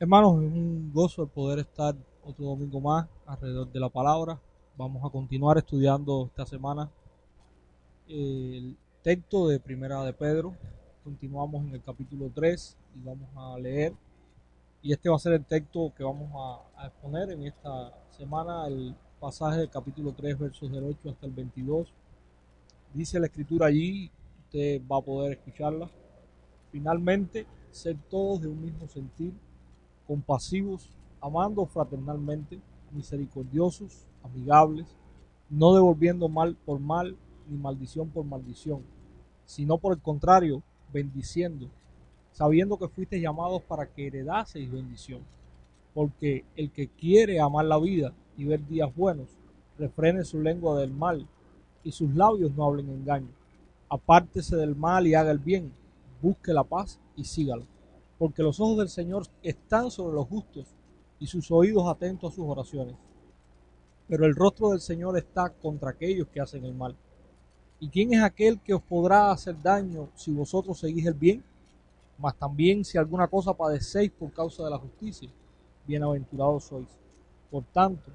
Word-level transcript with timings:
Hermanos, 0.00 0.44
es 0.44 0.52
un 0.52 0.92
gozo 0.92 1.24
el 1.24 1.28
poder 1.28 1.58
estar 1.58 1.92
otro 2.22 2.44
domingo 2.44 2.80
más 2.80 3.08
alrededor 3.26 3.72
de 3.72 3.80
la 3.80 3.88
palabra. 3.88 4.40
Vamos 4.76 5.04
a 5.04 5.10
continuar 5.10 5.58
estudiando 5.58 6.26
esta 6.26 6.46
semana 6.46 6.88
el 8.06 8.76
texto 9.02 9.48
de 9.48 9.58
Primera 9.58 10.04
de 10.04 10.12
Pedro. 10.12 10.54
Continuamos 11.02 11.66
en 11.66 11.74
el 11.74 11.82
capítulo 11.82 12.30
3 12.32 12.76
y 12.94 13.04
vamos 13.04 13.28
a 13.34 13.58
leer. 13.58 13.92
Y 14.82 14.92
este 14.92 15.08
va 15.08 15.16
a 15.16 15.18
ser 15.18 15.32
el 15.32 15.44
texto 15.44 15.92
que 15.96 16.04
vamos 16.04 16.30
a, 16.76 16.86
exponer 16.86 17.32
en 17.32 17.42
esta 17.42 17.92
semana, 18.10 18.68
el 18.68 18.94
pasaje 19.18 19.58
del 19.58 19.70
capítulo 19.70 20.12
3, 20.12 20.38
versos 20.38 20.70
del 20.70 20.84
8 20.84 21.10
hasta 21.10 21.26
el 21.26 21.32
22. 21.32 21.92
Dice 22.94 23.18
la 23.18 23.26
escritura 23.26 23.66
allí, 23.66 24.12
usted 24.44 24.80
va 24.88 24.98
a 24.98 25.02
poder 25.02 25.32
escucharla. 25.32 25.90
Finalmente, 26.70 27.48
ser 27.72 27.96
todos 28.08 28.42
de 28.42 28.46
un 28.46 28.62
mismo 28.62 28.86
sentir 28.86 29.34
compasivos, 30.08 30.90
amando 31.20 31.66
fraternalmente, 31.66 32.58
misericordiosos, 32.90 34.06
amigables, 34.24 34.86
no 35.50 35.74
devolviendo 35.74 36.28
mal 36.28 36.56
por 36.64 36.80
mal 36.80 37.14
ni 37.48 37.58
maldición 37.58 38.08
por 38.08 38.24
maldición, 38.24 38.82
sino 39.44 39.76
por 39.78 39.92
el 39.92 40.00
contrario, 40.00 40.62
bendiciendo, 40.92 41.68
sabiendo 42.32 42.78
que 42.78 42.88
fuiste 42.88 43.20
llamados 43.20 43.62
para 43.62 43.86
que 43.86 44.06
heredaseis 44.06 44.72
bendición. 44.72 45.20
Porque 45.94 46.44
el 46.56 46.70
que 46.70 46.88
quiere 46.88 47.40
amar 47.40 47.66
la 47.66 47.78
vida 47.78 48.14
y 48.36 48.44
ver 48.44 48.66
días 48.66 48.94
buenos, 48.94 49.28
refrene 49.78 50.24
su 50.24 50.40
lengua 50.40 50.78
del 50.80 50.92
mal 50.92 51.26
y 51.84 51.92
sus 51.92 52.14
labios 52.14 52.52
no 52.52 52.64
hablen 52.64 52.88
engaño. 52.88 53.28
Apártese 53.90 54.56
del 54.56 54.74
mal 54.74 55.06
y 55.06 55.14
haga 55.14 55.30
el 55.30 55.38
bien, 55.38 55.72
busque 56.22 56.52
la 56.52 56.64
paz 56.64 56.98
y 57.14 57.24
sígalo 57.24 57.64
porque 58.18 58.42
los 58.42 58.58
ojos 58.58 58.78
del 58.78 58.88
Señor 58.88 59.26
están 59.42 59.90
sobre 59.90 60.14
los 60.14 60.26
justos 60.26 60.66
y 61.20 61.26
sus 61.26 61.50
oídos 61.50 61.86
atentos 61.88 62.32
a 62.32 62.36
sus 62.36 62.44
oraciones. 62.44 62.96
Pero 64.08 64.26
el 64.26 64.34
rostro 64.34 64.70
del 64.70 64.80
Señor 64.80 65.16
está 65.16 65.50
contra 65.50 65.90
aquellos 65.90 66.26
que 66.28 66.40
hacen 66.40 66.64
el 66.64 66.74
mal. 66.74 66.96
¿Y 67.78 67.88
quién 67.88 68.12
es 68.12 68.22
aquel 68.22 68.58
que 68.60 68.74
os 68.74 68.82
podrá 68.82 69.30
hacer 69.30 69.60
daño 69.62 70.08
si 70.14 70.32
vosotros 70.32 70.80
seguís 70.80 71.06
el 71.06 71.14
bien? 71.14 71.44
Mas 72.18 72.34
también 72.34 72.84
si 72.84 72.98
alguna 72.98 73.28
cosa 73.28 73.54
padecéis 73.54 74.10
por 74.10 74.32
causa 74.32 74.64
de 74.64 74.70
la 74.70 74.78
justicia, 74.78 75.30
bienaventurados 75.86 76.64
sois. 76.64 76.88
Por 77.50 77.62
tanto, 77.72 78.10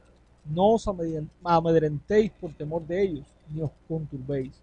no 0.46 0.74
os 0.74 0.86
amedrentéis 1.44 2.32
por 2.32 2.54
temor 2.54 2.86
de 2.86 3.02
ellos, 3.02 3.28
ni 3.50 3.62
os 3.62 3.72
conturbéis, 3.88 4.60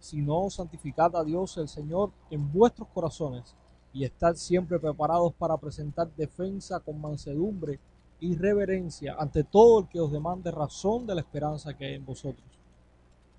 sino 0.00 0.50
santificad 0.50 1.14
a 1.14 1.22
Dios 1.22 1.56
el 1.58 1.68
Señor 1.68 2.10
en 2.30 2.52
vuestros 2.52 2.88
corazones 2.88 3.54
y 3.94 4.04
estar 4.04 4.36
siempre 4.36 4.78
preparados 4.80 5.32
para 5.34 5.56
presentar 5.56 6.10
defensa 6.16 6.80
con 6.80 7.00
mansedumbre 7.00 7.78
y 8.20 8.34
reverencia 8.34 9.14
ante 9.18 9.44
todo 9.44 9.80
el 9.80 9.88
que 9.88 10.00
os 10.00 10.10
demande 10.10 10.50
razón 10.50 11.06
de 11.06 11.14
la 11.14 11.20
esperanza 11.20 11.72
que 11.74 11.86
hay 11.86 11.94
en 11.94 12.04
vosotros, 12.04 12.44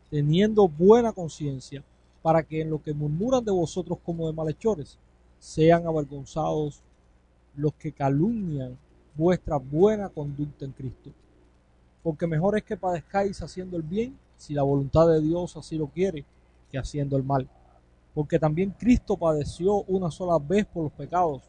teniendo 0.09 0.67
buena 0.69 1.11
conciencia, 1.11 1.83
para 2.21 2.41
que 2.41 2.61
en 2.61 2.69
lo 2.69 2.81
que 2.81 2.93
murmuran 2.93 3.43
de 3.43 3.51
vosotros 3.51 3.99
como 4.03 4.25
de 4.27 4.33
malhechores, 4.33 4.97
sean 5.39 5.85
avergonzados 5.85 6.81
los 7.55 7.73
que 7.73 7.91
calumnian 7.91 8.77
vuestra 9.15 9.57
buena 9.57 10.09
conducta 10.09 10.65
en 10.65 10.71
Cristo. 10.71 11.11
Porque 12.01 12.27
mejor 12.27 12.57
es 12.57 12.63
que 12.63 12.77
padezcáis 12.77 13.41
haciendo 13.41 13.77
el 13.77 13.83
bien, 13.83 14.17
si 14.37 14.53
la 14.53 14.63
voluntad 14.63 15.07
de 15.07 15.21
Dios 15.21 15.55
así 15.57 15.77
lo 15.77 15.87
quiere, 15.87 16.25
que 16.71 16.77
haciendo 16.77 17.17
el 17.17 17.23
mal 17.23 17.47
porque 18.15 18.39
también 18.39 18.73
Cristo 18.79 19.17
padeció 19.17 19.83
una 19.83 20.09
sola 20.09 20.39
vez 20.39 20.65
por 20.65 20.85
los 20.85 20.93
pecados, 20.93 21.43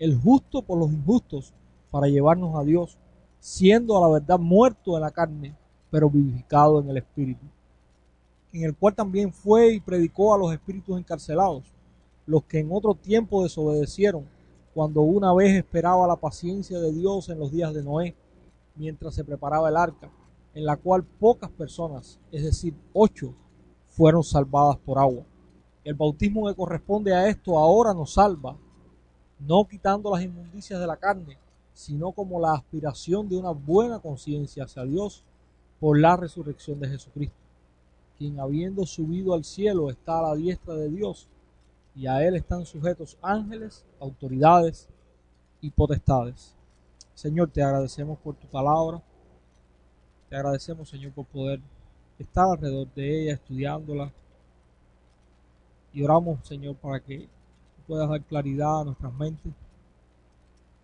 el 0.00 0.20
justo 0.20 0.62
por 0.62 0.78
los 0.78 0.90
injustos, 0.90 1.54
para 1.92 2.08
llevarnos 2.08 2.56
a 2.56 2.64
Dios, 2.64 2.98
siendo 3.38 3.96
a 3.96 4.00
la 4.00 4.14
verdad 4.14 4.38
muerto 4.38 4.96
en 4.96 5.02
la 5.02 5.12
carne, 5.12 5.54
pero 5.90 6.10
vivificado 6.10 6.80
en 6.80 6.90
el 6.90 6.98
Espíritu, 6.98 7.46
en 8.52 8.64
el 8.64 8.76
cual 8.76 8.94
también 8.94 9.32
fue 9.32 9.74
y 9.74 9.80
predicó 9.80 10.34
a 10.34 10.38
los 10.38 10.52
espíritus 10.52 10.98
encarcelados, 10.98 11.72
los 12.26 12.42
que 12.44 12.58
en 12.58 12.68
otro 12.72 12.94
tiempo 12.94 13.44
desobedecieron, 13.44 14.26
cuando 14.74 15.02
una 15.02 15.32
vez 15.32 15.56
esperaba 15.56 16.06
la 16.06 16.16
paciencia 16.16 16.80
de 16.80 16.92
Dios 16.92 17.28
en 17.28 17.38
los 17.38 17.52
días 17.52 17.72
de 17.72 17.82
Noé, 17.82 18.16
mientras 18.74 19.14
se 19.14 19.24
preparaba 19.24 19.68
el 19.68 19.76
arca, 19.76 20.10
en 20.52 20.64
la 20.64 20.76
cual 20.76 21.04
pocas 21.04 21.50
personas, 21.50 22.18
es 22.32 22.42
decir, 22.42 22.74
ocho, 22.92 23.34
fueron 23.88 24.24
salvadas 24.24 24.76
por 24.78 24.98
agua. 24.98 25.24
El 25.88 25.94
bautismo 25.94 26.46
que 26.46 26.54
corresponde 26.54 27.14
a 27.14 27.26
esto 27.28 27.58
ahora 27.58 27.94
nos 27.94 28.12
salva, 28.12 28.54
no 29.38 29.66
quitando 29.66 30.10
las 30.10 30.22
inmundicias 30.22 30.78
de 30.78 30.86
la 30.86 30.98
carne, 30.98 31.38
sino 31.72 32.12
como 32.12 32.38
la 32.38 32.52
aspiración 32.52 33.26
de 33.26 33.38
una 33.38 33.52
buena 33.52 33.98
conciencia 33.98 34.64
hacia 34.64 34.84
Dios 34.84 35.24
por 35.80 35.98
la 35.98 36.14
resurrección 36.14 36.78
de 36.78 36.90
Jesucristo, 36.90 37.38
quien 38.18 38.38
habiendo 38.38 38.84
subido 38.84 39.32
al 39.32 39.44
cielo 39.44 39.88
está 39.88 40.18
a 40.18 40.22
la 40.24 40.34
diestra 40.34 40.74
de 40.74 40.90
Dios, 40.90 41.26
y 41.96 42.06
a 42.06 42.22
él 42.22 42.36
están 42.36 42.66
sujetos 42.66 43.16
ángeles, 43.22 43.86
autoridades 43.98 44.90
y 45.62 45.70
potestades. 45.70 46.54
Señor, 47.14 47.48
te 47.48 47.62
agradecemos 47.62 48.18
por 48.18 48.34
tu 48.34 48.46
palabra, 48.46 49.02
te 50.28 50.36
agradecemos, 50.36 50.90
Señor, 50.90 51.12
por 51.12 51.24
poder 51.24 51.62
estar 52.18 52.44
alrededor 52.44 52.92
de 52.92 53.22
ella, 53.22 53.32
estudiándola, 53.32 54.12
y 55.98 56.02
oramos, 56.04 56.38
Señor, 56.46 56.76
para 56.76 57.00
que 57.00 57.28
puedas 57.88 58.08
dar 58.08 58.22
claridad 58.22 58.82
a 58.82 58.84
nuestras 58.84 59.12
mentes 59.14 59.52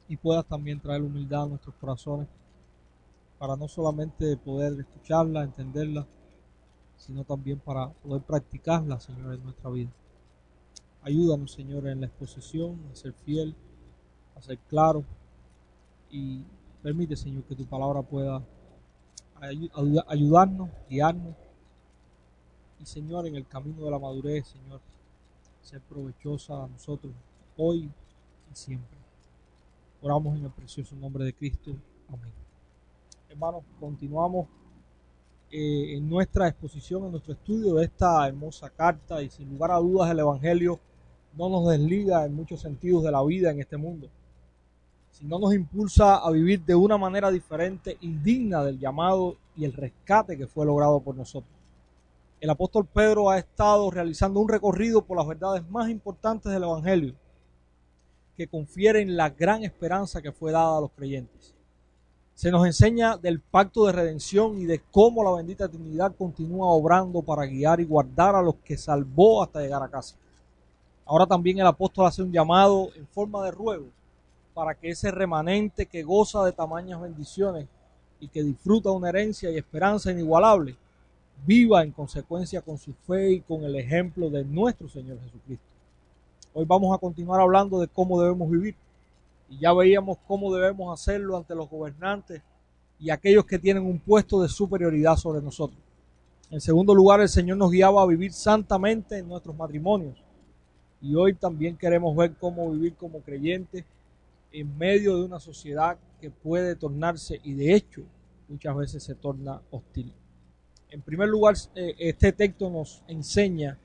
y 0.08 0.16
puedas 0.16 0.44
también 0.44 0.80
traer 0.80 1.02
humildad 1.02 1.44
a 1.44 1.46
nuestros 1.46 1.72
corazones 1.76 2.26
para 3.38 3.54
no 3.54 3.68
solamente 3.68 4.36
poder 4.36 4.80
escucharla, 4.80 5.44
entenderla, 5.44 6.04
sino 6.96 7.22
también 7.22 7.60
para 7.60 7.90
poder 7.90 8.22
practicarla, 8.22 8.98
Señor, 8.98 9.34
en 9.34 9.44
nuestra 9.44 9.70
vida. 9.70 9.90
Ayúdanos, 11.02 11.52
Señor, 11.52 11.86
en 11.86 12.00
la 12.00 12.06
exposición, 12.06 12.80
a 12.90 12.96
ser 12.96 13.12
fiel, 13.12 13.54
a 14.34 14.42
ser 14.42 14.58
claro 14.68 15.04
y 16.10 16.42
permite, 16.82 17.14
Señor, 17.14 17.44
que 17.44 17.54
tu 17.54 17.66
palabra 17.66 18.02
pueda 18.02 18.42
ayudarnos, 20.08 20.70
guiarnos 20.90 21.36
y, 22.80 22.84
Señor, 22.86 23.28
en 23.28 23.36
el 23.36 23.46
camino 23.46 23.84
de 23.84 23.90
la 23.92 23.98
madurez, 24.00 24.48
Señor, 24.48 24.80
ser 25.64 25.80
provechosa 25.80 26.64
a 26.64 26.68
nosotros 26.68 27.12
hoy 27.56 27.90
y 28.52 28.54
siempre. 28.54 28.98
Oramos 30.02 30.36
en 30.38 30.44
el 30.44 30.50
precioso 30.50 30.94
nombre 30.94 31.24
de 31.24 31.32
Cristo. 31.32 31.74
Amén. 32.08 32.32
Hermanos, 33.30 33.64
continuamos 33.80 34.46
eh, 35.50 35.96
en 35.96 36.08
nuestra 36.08 36.48
exposición, 36.48 37.06
en 37.06 37.12
nuestro 37.12 37.32
estudio 37.32 37.74
de 37.74 37.84
esta 37.86 38.28
hermosa 38.28 38.68
carta 38.68 39.22
y 39.22 39.30
sin 39.30 39.48
lugar 39.48 39.70
a 39.70 39.78
dudas 39.78 40.10
el 40.10 40.18
Evangelio 40.18 40.78
no 41.36 41.48
nos 41.48 41.68
desliga 41.68 42.24
en 42.26 42.34
muchos 42.34 42.60
sentidos 42.60 43.02
de 43.02 43.10
la 43.10 43.24
vida 43.24 43.50
en 43.50 43.60
este 43.60 43.76
mundo, 43.76 44.08
sino 45.10 45.38
nos 45.38 45.54
impulsa 45.54 46.16
a 46.16 46.30
vivir 46.30 46.62
de 46.64 46.74
una 46.74 46.98
manera 46.98 47.30
diferente 47.30 47.96
y 48.00 48.12
digna 48.12 48.62
del 48.62 48.78
llamado 48.78 49.36
y 49.56 49.64
el 49.64 49.72
rescate 49.72 50.36
que 50.36 50.46
fue 50.46 50.66
logrado 50.66 51.00
por 51.00 51.16
nosotros 51.16 51.63
el 52.44 52.50
apóstol 52.50 52.84
Pedro 52.84 53.30
ha 53.30 53.38
estado 53.38 53.90
realizando 53.90 54.38
un 54.38 54.50
recorrido 54.50 55.00
por 55.00 55.16
las 55.16 55.26
verdades 55.26 55.66
más 55.70 55.88
importantes 55.88 56.52
del 56.52 56.64
Evangelio, 56.64 57.14
que 58.36 58.46
confieren 58.46 59.16
la 59.16 59.30
gran 59.30 59.64
esperanza 59.64 60.20
que 60.20 60.30
fue 60.30 60.52
dada 60.52 60.76
a 60.76 60.80
los 60.82 60.90
creyentes. 60.90 61.54
Se 62.34 62.50
nos 62.50 62.66
enseña 62.66 63.16
del 63.16 63.40
pacto 63.40 63.86
de 63.86 63.92
redención 63.92 64.60
y 64.60 64.66
de 64.66 64.82
cómo 64.90 65.24
la 65.24 65.34
bendita 65.34 65.70
Trinidad 65.70 66.14
continúa 66.18 66.68
obrando 66.68 67.22
para 67.22 67.46
guiar 67.46 67.80
y 67.80 67.86
guardar 67.86 68.34
a 68.34 68.42
los 68.42 68.56
que 68.56 68.76
salvó 68.76 69.42
hasta 69.42 69.62
llegar 69.62 69.82
a 69.82 69.88
casa. 69.88 70.14
Ahora 71.06 71.24
también 71.24 71.60
el 71.60 71.66
apóstol 71.66 72.04
hace 72.04 72.22
un 72.22 72.30
llamado 72.30 72.90
en 72.94 73.06
forma 73.06 73.42
de 73.42 73.52
ruego 73.52 73.86
para 74.52 74.74
que 74.74 74.90
ese 74.90 75.10
remanente 75.10 75.86
que 75.86 76.02
goza 76.02 76.44
de 76.44 76.52
tamañas 76.52 77.00
bendiciones 77.00 77.68
y 78.20 78.28
que 78.28 78.42
disfruta 78.42 78.90
una 78.90 79.08
herencia 79.08 79.50
y 79.50 79.56
esperanza 79.56 80.10
inigualable, 80.12 80.76
viva 81.46 81.82
en 81.82 81.92
consecuencia 81.92 82.62
con 82.62 82.78
su 82.78 82.94
fe 83.06 83.32
y 83.32 83.40
con 83.40 83.64
el 83.64 83.76
ejemplo 83.76 84.30
de 84.30 84.44
nuestro 84.44 84.88
Señor 84.88 85.18
Jesucristo. 85.20 85.66
Hoy 86.54 86.64
vamos 86.64 86.94
a 86.94 86.98
continuar 86.98 87.40
hablando 87.40 87.80
de 87.80 87.88
cómo 87.88 88.20
debemos 88.20 88.50
vivir. 88.50 88.74
Y 89.50 89.58
ya 89.58 89.72
veíamos 89.72 90.18
cómo 90.26 90.54
debemos 90.54 90.98
hacerlo 90.98 91.36
ante 91.36 91.54
los 91.54 91.68
gobernantes 91.68 92.40
y 92.98 93.10
aquellos 93.10 93.44
que 93.44 93.58
tienen 93.58 93.84
un 93.84 93.98
puesto 93.98 94.40
de 94.40 94.48
superioridad 94.48 95.16
sobre 95.16 95.42
nosotros. 95.42 95.78
En 96.50 96.60
segundo 96.60 96.94
lugar, 96.94 97.20
el 97.20 97.28
Señor 97.28 97.58
nos 97.58 97.70
guiaba 97.70 98.02
a 98.02 98.06
vivir 98.06 98.32
santamente 98.32 99.18
en 99.18 99.28
nuestros 99.28 99.56
matrimonios. 99.56 100.16
Y 101.02 101.14
hoy 101.14 101.34
también 101.34 101.76
queremos 101.76 102.16
ver 102.16 102.34
cómo 102.40 102.70
vivir 102.70 102.94
como 102.94 103.20
creyentes 103.20 103.84
en 104.52 104.78
medio 104.78 105.16
de 105.16 105.24
una 105.24 105.40
sociedad 105.40 105.98
que 106.20 106.30
puede 106.30 106.76
tornarse, 106.76 107.40
y 107.42 107.52
de 107.54 107.74
hecho 107.74 108.02
muchas 108.48 108.76
veces 108.76 109.02
se 109.02 109.14
torna 109.14 109.60
hostil 109.70 110.12
en 110.94 111.02
primer 111.02 111.28
lugar, 111.28 111.56
eh, 111.74 111.92
este 111.98 112.30
texto 112.30 112.70
nos 112.70 113.02
enseña 113.08 113.76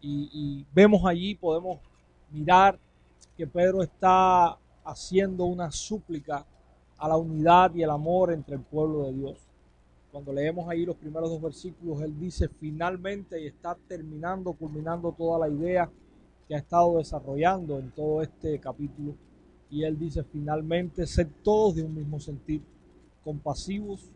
y, 0.00 0.66
vemos 0.74 1.06
allí, 1.06 1.36
podemos 1.36 1.78
mirar 2.32 2.76
que 3.36 3.46
Pedro 3.46 3.80
está 3.80 4.58
haciendo 4.84 5.44
una 5.44 5.70
súplica 5.70 6.44
a 6.98 7.06
la 7.08 7.16
unidad 7.16 7.72
y 7.76 7.84
el 7.84 7.90
amor 7.90 8.32
entre 8.32 8.56
el 8.56 8.60
pueblo 8.60 9.04
de 9.04 9.12
Dios. 9.12 9.38
Cuando 10.10 10.32
leemos 10.32 10.68
ahí 10.68 10.84
los 10.84 10.96
primeros 10.96 11.30
dos 11.30 11.40
versículos, 11.40 12.02
él 12.02 12.18
dice 12.18 12.48
finalmente 12.48 13.40
y 13.40 13.46
está 13.46 13.76
terminando, 13.86 14.52
culminando 14.52 15.12
toda 15.12 15.46
la 15.46 15.48
idea 15.48 15.88
que 16.48 16.56
ha 16.56 16.58
estado 16.58 16.98
desarrollando 16.98 17.78
en 17.78 17.92
todo 17.92 18.20
este 18.20 18.58
capítulo. 18.58 19.14
Y 19.70 19.84
él 19.84 19.96
dice 19.96 20.24
finalmente, 20.24 21.06
ser 21.06 21.28
todos 21.44 21.76
de 21.76 21.84
un 21.84 21.94
mismo 21.94 22.18
sentir, 22.18 22.62
compasivos, 23.22 24.10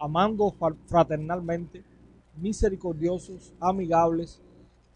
amando 0.00 0.54
fraternalmente, 0.86 1.84
misericordiosos, 2.36 3.52
amigables, 3.60 4.40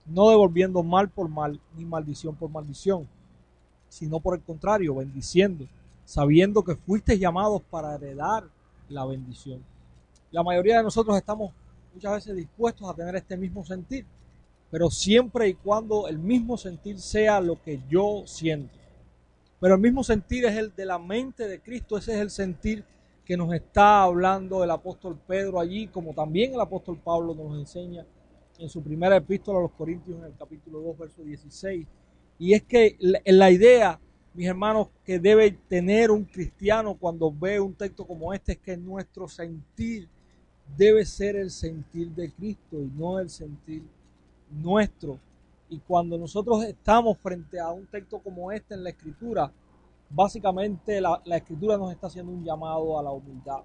no 0.06 0.30
devolviendo 0.30 0.82
mal 0.82 1.08
por 1.08 1.28
mal 1.28 1.60
ni 1.76 1.84
maldición 1.84 2.34
por 2.34 2.50
maldición, 2.50 3.06
sino 3.88 4.18
por 4.18 4.34
el 4.34 4.42
contrario, 4.42 4.94
bendiciendo, 4.94 5.66
sabiendo 6.04 6.62
que 6.62 6.74
fuiste 6.74 7.18
llamados 7.18 7.62
para 7.70 7.94
heredar 7.94 8.44
la 8.88 9.04
bendición. 9.04 9.62
La 10.30 10.42
mayoría 10.42 10.78
de 10.78 10.82
nosotros 10.82 11.16
estamos 11.16 11.52
muchas 11.94 12.12
veces 12.12 12.36
dispuestos 12.36 12.88
a 12.88 12.94
tener 12.94 13.14
este 13.14 13.36
mismo 13.36 13.64
sentir, 13.64 14.04
pero 14.70 14.90
siempre 14.90 15.48
y 15.48 15.54
cuando 15.54 16.08
el 16.08 16.18
mismo 16.18 16.56
sentir 16.56 16.98
sea 16.98 17.40
lo 17.40 17.62
que 17.62 17.80
yo 17.88 18.24
siento. 18.26 18.76
Pero 19.60 19.76
el 19.76 19.80
mismo 19.80 20.02
sentir 20.02 20.44
es 20.44 20.56
el 20.56 20.74
de 20.74 20.86
la 20.86 20.98
mente 20.98 21.46
de 21.46 21.60
Cristo, 21.60 21.96
ese 21.96 22.14
es 22.14 22.20
el 22.20 22.30
sentir 22.30 22.84
que 23.24 23.36
nos 23.36 23.52
está 23.54 24.02
hablando 24.02 24.62
el 24.62 24.70
apóstol 24.70 25.18
Pedro 25.26 25.58
allí, 25.58 25.86
como 25.88 26.12
también 26.12 26.54
el 26.54 26.60
apóstol 26.60 26.98
Pablo 27.02 27.34
nos 27.34 27.58
enseña 27.58 28.06
en 28.58 28.68
su 28.68 28.82
primera 28.82 29.16
epístola 29.16 29.58
a 29.58 29.62
los 29.62 29.72
Corintios 29.72 30.18
en 30.18 30.24
el 30.24 30.36
capítulo 30.36 30.80
2, 30.80 30.98
verso 30.98 31.22
16. 31.22 31.86
Y 32.38 32.52
es 32.52 32.62
que 32.64 32.96
la, 32.98 33.50
idea, 33.50 33.98
mis 34.34 34.46
hermanos, 34.46 34.88
que 35.04 35.18
debe 35.18 35.52
tener 35.68 36.10
un 36.10 36.24
cristiano 36.24 36.96
cuando 36.96 37.32
ve 37.32 37.60
un 37.60 37.74
texto 37.74 38.06
como 38.06 38.34
este 38.34 38.52
es 38.52 38.58
que 38.58 38.76
nuestro 38.76 39.28
sentir 39.28 40.08
debe 40.76 41.04
ser 41.04 41.36
el 41.36 41.50
sentir 41.50 42.08
de 42.10 42.30
Cristo 42.30 42.76
y 42.78 42.90
no 42.96 43.18
el 43.18 43.30
sentir 43.30 43.82
nuestro. 44.50 45.18
Y 45.70 45.78
cuando 45.78 46.18
nosotros 46.18 46.62
estamos 46.64 47.18
frente 47.18 47.58
a 47.58 47.70
un 47.70 47.86
texto 47.86 48.18
como 48.18 48.52
este 48.52 48.74
en 48.74 48.84
la 48.84 48.90
escritura, 48.90 49.50
básicamente 50.14 51.00
la, 51.00 51.20
escritura 51.26 51.76
nos 51.76 51.92
está 51.92 52.06
haciendo 52.06 52.30
un 52.30 52.44
llamado 52.44 52.98
a 52.98 53.02
la 53.02 53.10
humildad. 53.10 53.62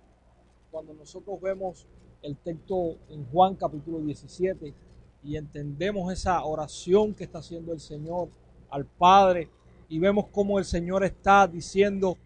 Cuando 0.71 0.93
nosotros 0.93 1.39
vemos 1.39 1.87
el 2.23 2.37
texto 2.37 2.97
en 3.09 3.25
Juan 3.25 3.55
capítulo 3.55 3.99
17 3.99 4.73
y 5.23 5.35
entendemos 5.35 6.11
esa 6.11 6.43
oración 6.43 7.13
que 7.13 7.25
está 7.25 7.39
haciendo 7.39 7.71
el 7.71 7.79
Señor 7.79 8.29
al 8.69 8.85
Padre 8.85 9.49
y 9.89 9.99
vemos 9.99 10.25
cómo 10.31 10.57
el 10.57 10.65
Señor 10.65 11.03
está 11.03 11.47
diciendo, 11.47 12.17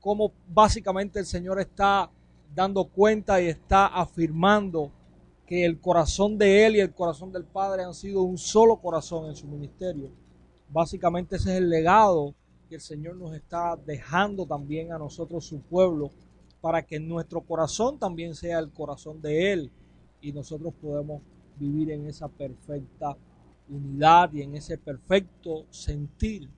cómo 0.00 0.32
básicamente 0.48 1.18
el 1.18 1.26
Señor 1.26 1.60
está 1.60 2.10
dando 2.54 2.84
cuenta 2.84 3.40
y 3.40 3.46
está 3.46 3.86
afirmando 3.86 4.92
que 5.46 5.64
el 5.64 5.80
corazón 5.80 6.38
de 6.38 6.66
Él 6.66 6.76
y 6.76 6.80
el 6.80 6.94
corazón 6.94 7.32
del 7.32 7.44
Padre 7.44 7.82
han 7.82 7.94
sido 7.94 8.22
un 8.22 8.38
solo 8.38 8.76
corazón 8.76 9.26
en 9.26 9.34
su 9.34 9.48
ministerio. 9.48 10.10
Básicamente 10.68 11.34
ese 11.34 11.50
es 11.52 11.58
el 11.58 11.68
legado 11.68 12.34
que 12.70 12.76
el 12.76 12.80
Señor 12.80 13.16
nos 13.16 13.34
está 13.34 13.76
dejando 13.84 14.46
también 14.46 14.92
a 14.92 14.98
nosotros, 14.98 15.44
su 15.44 15.60
pueblo, 15.60 16.12
para 16.60 16.86
que 16.86 17.00
nuestro 17.00 17.40
corazón 17.40 17.98
también 17.98 18.36
sea 18.36 18.60
el 18.60 18.70
corazón 18.70 19.20
de 19.20 19.52
Él 19.52 19.72
y 20.20 20.32
nosotros 20.32 20.72
podemos 20.80 21.20
vivir 21.58 21.90
en 21.90 22.06
esa 22.06 22.28
perfecta 22.28 23.16
unidad 23.68 24.32
y 24.32 24.42
en 24.42 24.54
ese 24.54 24.78
perfecto 24.78 25.66
sentir. 25.70 26.48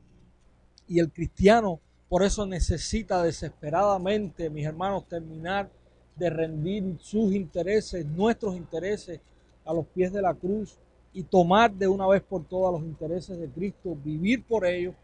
Y 0.87 0.99
el 0.99 1.11
cristiano 1.11 1.81
por 2.11 2.23
eso 2.23 2.45
necesita 2.45 3.23
desesperadamente, 3.23 4.51
mis 4.51 4.67
hermanos, 4.67 5.09
terminar 5.09 5.71
de 6.17 6.29
rendir 6.29 6.99
sus 7.01 7.33
intereses, 7.33 8.05
nuestros 8.05 8.55
intereses, 8.55 9.19
a 9.65 9.73
los 9.73 9.87
pies 9.87 10.13
de 10.13 10.21
la 10.21 10.35
cruz 10.35 10.77
y 11.15 11.23
tomar 11.23 11.73
de 11.73 11.89
una 11.89 12.07
vez 12.07 12.21
por 12.21 12.45
todas 12.45 12.75
los 12.75 12.83
intereses 12.83 13.39
de 13.39 13.49
Cristo, 13.49 13.97
vivir 14.05 14.45
por 14.45 14.67
ellos 14.67 14.95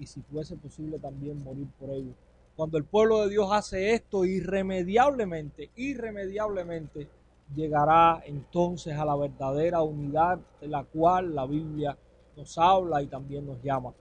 y 0.00 0.06
si 0.06 0.22
fuese 0.22 0.56
posible 0.56 0.98
también 0.98 1.44
morir 1.44 1.68
por 1.78 1.90
ellos. 1.90 2.14
Cuando 2.56 2.78
el 2.78 2.84
pueblo 2.84 3.22
de 3.22 3.30
Dios 3.30 3.48
hace 3.52 3.92
esto, 3.92 4.24
irremediablemente, 4.24 5.70
irremediablemente 5.76 7.08
llegará 7.54 8.22
entonces 8.26 8.96
a 8.96 9.04
la 9.04 9.16
verdadera 9.16 9.82
unidad 9.82 10.38
de 10.60 10.68
la 10.68 10.84
cual 10.84 11.34
la 11.34 11.46
Biblia 11.46 11.96
nos 12.36 12.56
habla 12.58 13.02
y 13.02 13.06
también 13.06 13.46
nos 13.46 13.62
llama. 13.62 13.92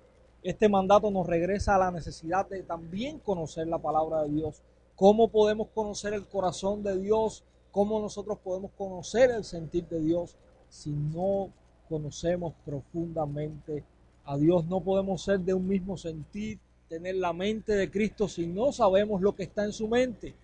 Este 0.41 0.69
mandato 0.69 1.11
nos 1.11 1.27
regresa 1.27 1.75
a 1.75 1.79
la 1.79 1.91
necesidad 1.91 2.47
de 2.47 2.63
también 2.63 3.19
conocer 3.19 3.67
la 3.67 3.77
palabra 3.77 4.23
de 4.23 4.29
Dios. 4.29 4.61
¿Cómo 4.95 5.27
podemos 5.27 5.67
conocer 5.73 6.13
el 6.13 6.25
corazón 6.27 6.81
de 6.81 6.97
Dios? 6.97 7.43
¿Cómo 7.71 7.99
nosotros 7.99 8.37
podemos 8.39 8.71
conocer 8.77 9.31
el 9.31 9.43
sentir 9.43 9.87
de 9.87 9.99
Dios 9.99 10.37
si 10.69 10.91
no 10.91 11.49
conocemos 11.89 12.53
profundamente 12.65 13.83
a 14.29 14.37
Dios? 14.37 14.63
No 14.65 14.79
podemos 14.81 15.23
ser 15.23 15.39
de 15.39 15.55
un 15.55 15.67
mismo 15.67 15.97
sentir 15.97 16.59
tener 16.87 17.15
la 17.15 17.33
mente 17.33 17.73
de 17.73 17.89
Cristo 17.89 18.27
si 18.27 18.45
no 18.45 18.71
sabemos 18.71 19.21
lo 19.21 19.35
que 19.35 19.43
está 19.43 19.65
en 19.65 19.73
su 19.73 19.87
mente. 19.87 20.35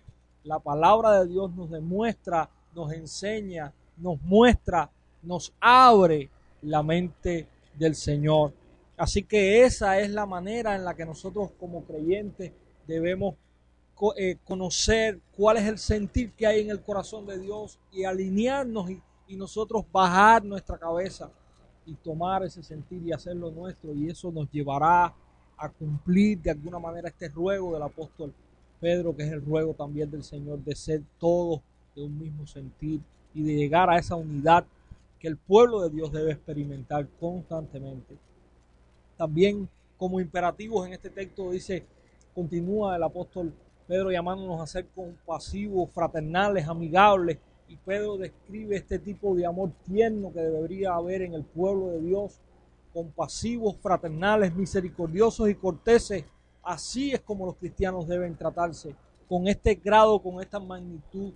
La 0.42 0.58
palabra 0.58 1.20
de 1.20 1.28
Dios 1.28 1.54
nos 1.54 1.70
demuestra, 1.70 2.50
nos 2.74 2.92
enseña, 2.92 3.72
nos 3.96 4.20
muestra, 4.22 4.90
nos 5.22 5.52
abre 5.60 6.30
la 6.62 6.82
mente 6.82 7.46
del 7.78 7.94
Señor. 7.94 8.52
Así 8.96 9.22
que 9.22 9.62
esa 9.62 10.00
es 10.00 10.10
la 10.10 10.26
manera 10.26 10.74
en 10.74 10.84
la 10.84 10.94
que 10.94 11.06
nosotros 11.06 11.50
como 11.58 11.84
creyentes 11.84 12.52
debemos 12.88 13.36
eh, 14.16 14.36
conocer 14.44 15.20
cuál 15.36 15.58
es 15.58 15.64
el 15.64 15.78
sentir 15.78 16.32
que 16.32 16.46
hay 16.46 16.60
en 16.60 16.70
el 16.70 16.82
corazón 16.82 17.24
de 17.26 17.38
Dios 17.38 17.78
y 17.92 18.04
alinearnos 18.04 18.90
y, 18.90 19.00
y 19.28 19.36
nosotros 19.36 19.84
bajar 19.92 20.44
nuestra 20.44 20.76
cabeza 20.76 21.30
y 21.86 21.94
tomar 21.94 22.44
ese 22.44 22.62
sentir 22.62 23.02
y 23.06 23.12
hacerlo 23.12 23.50
nuestro 23.50 23.94
y 23.94 24.08
eso 24.10 24.30
nos 24.30 24.50
llevará 24.50 25.14
a 25.56 25.68
cumplir 25.70 26.38
de 26.42 26.50
alguna 26.50 26.78
manera 26.78 27.08
este 27.08 27.28
ruego 27.28 27.72
del 27.72 27.82
apóstol 27.82 28.34
Pedro, 28.80 29.16
que 29.16 29.22
es 29.22 29.32
el 29.32 29.44
ruego 29.44 29.72
también 29.72 30.10
del 30.10 30.22
Señor 30.22 30.58
de 30.58 30.74
ser 30.74 31.02
todos 31.18 31.60
de 31.94 32.02
un 32.02 32.18
mismo 32.18 32.46
sentir 32.46 33.00
y 33.32 33.42
de 33.42 33.54
llegar 33.54 33.88
a 33.88 33.98
esa 33.98 34.16
unidad 34.16 34.66
que 35.18 35.28
el 35.28 35.36
pueblo 35.36 35.80
de 35.80 35.90
Dios 35.90 36.12
debe 36.12 36.32
experimentar 36.32 37.08
constantemente. 37.18 38.16
También 39.16 39.68
como 39.96 40.20
imperativos 40.20 40.86
en 40.86 40.92
este 40.92 41.08
texto 41.08 41.50
dice, 41.50 41.86
continúa 42.34 42.96
el 42.96 43.02
apóstol 43.02 43.54
Pedro 43.86 44.10
llamándonos 44.10 44.60
a 44.60 44.66
ser 44.66 44.86
compasivos, 44.88 45.90
fraternales, 45.90 46.66
amigables, 46.66 47.38
y 47.68 47.76
Pedro 47.76 48.16
describe 48.16 48.76
este 48.76 48.98
tipo 48.98 49.34
de 49.34 49.46
amor 49.46 49.72
tierno 49.84 50.32
que 50.32 50.40
debería 50.40 50.94
haber 50.94 51.22
en 51.22 51.34
el 51.34 51.44
pueblo 51.44 51.88
de 51.88 52.00
Dios 52.00 52.38
compasivos, 52.92 53.76
fraternales, 53.76 54.54
misericordiosos 54.54 55.48
y 55.50 55.54
corteses. 55.54 56.24
Así 56.62 57.12
es 57.12 57.20
como 57.20 57.46
los 57.46 57.56
cristianos 57.56 58.06
deben 58.06 58.36
tratarse, 58.36 58.94
con 59.28 59.48
este 59.48 59.74
grado, 59.74 60.20
con 60.20 60.40
esta 60.40 60.60
magnitud 60.60 61.32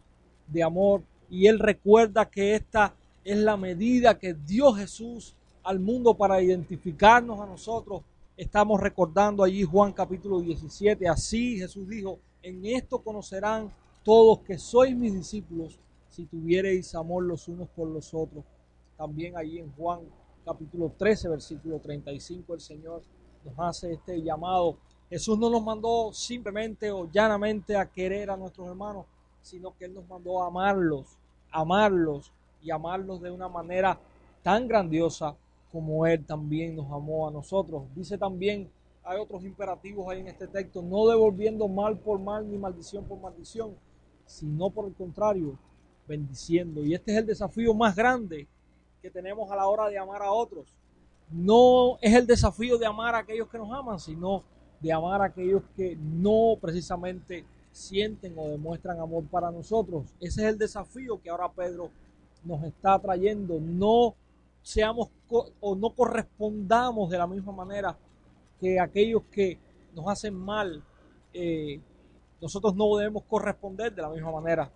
de 0.47 0.63
amor. 0.63 1.03
Y 1.29 1.47
él 1.47 1.59
recuerda 1.59 2.29
que 2.29 2.55
esta 2.55 2.95
es 3.25 3.39
la 3.39 3.57
medida 3.57 4.19
que 4.19 4.35
dio 4.35 4.73
Jesús 4.73 5.37
al 5.63 5.81
mundo 5.81 6.15
para 6.15 6.41
identificarnos 6.41 7.41
a 7.41 7.47
nosotros. 7.47 8.03
Estamos 8.37 8.81
recordando 8.81 9.45
allí 9.45 9.63
Juan 9.65 9.93
capítulo 9.93 10.41
17. 10.41 11.09
Así 11.09 11.59
Jesús 11.59 11.89
dijo, 11.89 12.21
en 12.43 12.65
esto 12.65 13.03
conocerán 13.03 13.71
todos 14.03 14.39
que 14.41 14.57
sois 14.57 14.97
mis 14.97 15.13
discípulos 15.13 15.79
si 16.11 16.27
tuviereis 16.27 16.95
amor 16.95 17.25
los 17.25 17.47
unos 17.49 17.69
por 17.69 17.89
los 17.89 18.13
otros. 18.13 18.45
También 18.97 19.37
allí 19.37 19.59
en 19.59 19.73
Juan 19.73 20.01
capítulo 20.45 20.93
13, 20.99 21.29
versículo 21.29 21.79
35, 21.79 22.55
el 22.55 22.61
Señor 22.61 23.03
nos 23.45 23.55
hace 23.59 23.93
este 23.93 24.21
llamado. 24.21 24.77
Jesús 25.09 25.39
no 25.39 25.49
nos 25.49 25.63
mandó 25.63 26.13
simplemente 26.13 26.91
o 26.91 27.09
llanamente 27.11 27.77
a 27.77 27.87
querer 27.87 28.31
a 28.31 28.37
nuestros 28.37 28.69
hermanos, 28.69 29.07
sino 29.41 29.77
que 29.77 29.85
Él 29.85 29.95
nos 29.95 30.07
mandó 30.09 30.43
a 30.43 30.49
amarlos, 30.49 31.17
amarlos 31.53 32.33
y 32.61 32.71
amarlos 32.71 33.21
de 33.21 33.31
una 33.31 33.49
manera 33.49 33.99
tan 34.43 34.67
grandiosa 34.67 35.37
como 35.71 36.07
Él 36.07 36.25
también 36.27 36.75
nos 36.75 36.91
amó 36.91 37.29
a 37.29 37.31
nosotros. 37.31 37.85
Dice 37.95 38.19
también, 38.19 38.69
hay 39.05 39.21
otros 39.21 39.45
imperativos 39.45 40.09
ahí 40.09 40.21
en 40.21 40.29
este 40.29 40.49
texto, 40.49 40.83
no 40.83 41.07
devolviendo 41.07 41.69
mal 41.69 41.97
por 41.99 42.19
mal 42.19 42.51
ni 42.51 42.59
maldición 42.59 43.05
por 43.05 43.21
maldición, 43.21 43.77
sino 44.27 44.71
por 44.71 44.87
el 44.87 44.95
contrario, 44.95 45.57
bendiciendo. 46.11 46.85
Y 46.85 46.93
este 46.93 47.13
es 47.13 47.19
el 47.19 47.27
desafío 47.27 47.73
más 47.73 47.95
grande 47.95 48.49
que 49.01 49.11
tenemos 49.11 49.49
a 49.51 49.57
la 49.57 49.69
hora 49.69 49.89
de 49.89 49.97
amar 49.97 50.23
a 50.23 50.33
otros. 50.33 50.67
No 51.31 51.99
es 52.01 52.13
el 52.13 52.27
desafío 52.27 52.79
de 52.79 52.87
amar 52.87 53.15
a 53.15 53.19
aquellos 53.19 53.49
que 53.49 53.59
nos 53.59 53.73
aman, 53.73 54.01
sino 54.01 54.43
de 54.81 54.93
amar 54.93 55.23
a 55.23 55.27
aquellos 55.27 55.63
que 55.77 55.97
no 55.97 56.59
precisamente 56.61 57.45
sienten 57.71 58.35
o 58.37 58.49
demuestran 58.49 58.99
amor 58.99 59.25
para 59.31 59.53
nosotros. 59.53 60.13
Ese 60.19 60.43
es 60.43 60.49
el 60.49 60.59
desafío 60.59 61.23
que 61.23 61.31
ahora 61.31 61.49
Pedro 61.53 61.91
nos 62.43 62.65
está 62.65 62.99
trayendo. 62.99 63.61
No 63.61 64.17
seamos 64.63 65.11
o 65.61 65.77
no 65.77 65.91
correspondamos 65.91 67.09
de 67.09 67.19
la 67.19 67.29
misma 67.29 67.53
manera 67.53 67.97
que 68.61 68.81
aquellos 68.81 69.23
que 69.31 69.59
nos 69.95 70.09
hacen 70.09 70.35
mal, 70.35 70.83
eh, 71.33 71.81
nosotros 72.41 72.75
no 72.75 72.97
debemos 72.97 73.23
corresponder 73.29 73.95
de 73.95 74.03
la 74.03 74.09
misma 74.09 74.33
manera. 74.33 74.73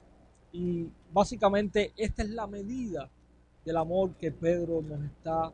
Y 0.55 0.89
básicamente 1.13 1.93
esta 1.97 2.23
es 2.23 2.31
la 2.31 2.47
medida 2.47 3.11
del 3.65 3.77
amor 3.77 4.15
que 4.15 4.31
Pedro 4.31 4.83
nos 4.83 5.03
está 5.03 5.53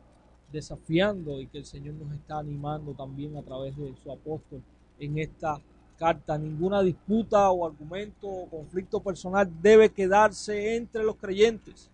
desafiando 0.52 1.40
y 1.40 1.47
que 1.47 1.57
el 1.57 1.64
Señor 1.64 1.95
nos 1.95 2.12
está 2.12 2.38
animando 2.38 2.92
también 2.92 3.35
a 3.38 3.42
través 3.42 3.75
de 3.78 3.97
su 3.97 4.12
apóstol 4.12 4.62
en 4.99 5.19
esta 5.19 5.59
carta. 5.99 6.37
Ninguna 6.37 6.83
disputa 6.83 7.50
o 7.50 7.66
argumento 7.66 8.28
o 8.28 8.50
conflicto 8.50 9.00
personal 9.00 9.50
debe 9.62 9.88
quedarse 9.88 10.76
entre 10.76 11.02
los 11.02 11.16
creyentes. 11.16 11.88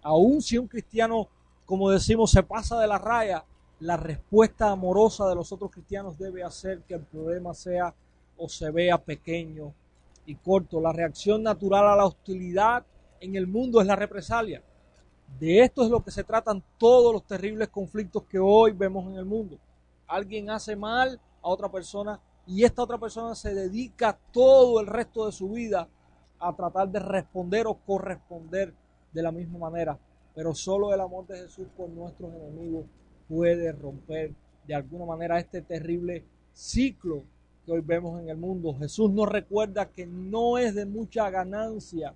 Aun 0.00 0.40
si 0.40 0.56
un 0.56 0.68
cristiano, 0.68 1.26
como 1.66 1.90
decimos, 1.90 2.30
se 2.30 2.44
pasa 2.44 2.78
de 2.78 2.86
la 2.86 2.98
raya, 2.98 3.44
la 3.80 3.96
respuesta 3.96 4.70
amorosa 4.70 5.28
de 5.28 5.34
los 5.34 5.50
otros 5.50 5.72
cristianos 5.72 6.16
debe 6.16 6.44
hacer 6.44 6.82
que 6.82 6.94
el 6.94 7.02
problema 7.02 7.52
sea 7.52 7.92
o 8.36 8.48
se 8.48 8.70
vea 8.70 8.96
pequeño 8.96 9.74
y 10.26 10.34
corto. 10.36 10.80
La 10.80 10.92
reacción 10.92 11.42
natural 11.42 11.86
a 11.88 11.96
la 11.96 12.06
hostilidad 12.06 12.84
en 13.20 13.36
el 13.36 13.46
mundo 13.46 13.80
es 13.80 13.86
la 13.86 13.96
represalia. 13.96 14.62
De 15.38 15.60
esto 15.60 15.82
es 15.82 15.90
lo 15.90 16.02
que 16.04 16.10
se 16.10 16.24
tratan 16.24 16.62
todos 16.78 17.12
los 17.12 17.26
terribles 17.26 17.68
conflictos 17.68 18.24
que 18.24 18.38
hoy 18.38 18.72
vemos 18.72 19.10
en 19.10 19.18
el 19.18 19.24
mundo. 19.24 19.58
Alguien 20.06 20.50
hace 20.50 20.76
mal 20.76 21.20
a 21.42 21.48
otra 21.48 21.70
persona 21.70 22.20
y 22.46 22.62
esta 22.62 22.82
otra 22.82 22.98
persona 22.98 23.34
se 23.34 23.54
dedica 23.54 24.18
todo 24.32 24.80
el 24.80 24.86
resto 24.86 25.26
de 25.26 25.32
su 25.32 25.50
vida 25.50 25.88
a 26.38 26.54
tratar 26.54 26.88
de 26.88 27.00
responder 27.00 27.66
o 27.66 27.74
corresponder 27.74 28.74
de 29.12 29.22
la 29.22 29.32
misma 29.32 29.58
manera. 29.58 29.98
Pero 30.34 30.54
solo 30.54 30.92
el 30.92 31.00
amor 31.00 31.26
de 31.26 31.38
Jesús 31.38 31.66
por 31.76 31.88
nuestros 31.88 32.32
enemigos 32.34 32.86
puede 33.28 33.72
romper 33.72 34.32
de 34.66 34.74
alguna 34.74 35.06
manera 35.06 35.38
este 35.38 35.62
terrible 35.62 36.24
ciclo 36.52 37.24
que 37.64 37.72
hoy 37.72 37.80
vemos 37.80 38.20
en 38.20 38.28
el 38.28 38.36
mundo. 38.36 38.74
Jesús 38.78 39.10
nos 39.10 39.28
recuerda 39.28 39.86
que 39.90 40.06
no 40.06 40.58
es 40.58 40.74
de 40.74 40.86
mucha 40.86 41.30
ganancia 41.30 42.14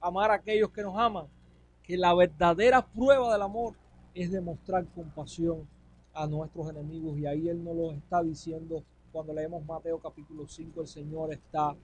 amar 0.00 0.30
a 0.30 0.34
aquellos 0.34 0.70
que 0.70 0.82
nos 0.82 0.96
aman, 0.96 1.26
que 1.82 1.96
la 1.96 2.14
verdadera 2.14 2.86
prueba 2.86 3.32
del 3.32 3.42
amor 3.42 3.74
es 4.14 4.30
demostrar 4.30 4.86
compasión 4.94 5.66
a 6.14 6.26
nuestros 6.26 6.70
enemigos. 6.70 7.18
Y 7.18 7.26
ahí 7.26 7.48
Él 7.48 7.62
nos 7.62 7.76
lo 7.76 7.92
está 7.92 8.22
diciendo 8.22 8.82
cuando 9.12 9.32
leemos 9.32 9.64
Mateo 9.64 9.98
capítulo 9.98 10.46
5, 10.46 10.80
el 10.82 10.86
Señor 10.86 11.32
está 11.32 11.74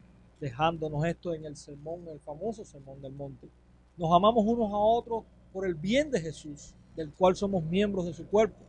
dejándonos 0.41 1.05
esto 1.05 1.35
en 1.35 1.45
el 1.45 1.57
sermón, 1.57 2.07
el 2.09 2.21
famoso 2.21 2.65
sermón 2.65 3.01
del 3.03 3.13
monte. 3.13 3.49
Nos 3.97 4.13
amamos 4.13 4.45
unos 4.47 4.73
a 4.73 4.77
otros 4.77 5.25
por 5.53 5.67
el 5.67 5.75
bien 5.75 6.11
de 6.11 6.21
Jesús, 6.21 6.75
del 6.95 7.13
cual 7.13 7.35
somos 7.35 7.65
miembros 7.65 8.07
de 8.07 8.13
su 8.13 8.27
cuerpo. 8.27 8.66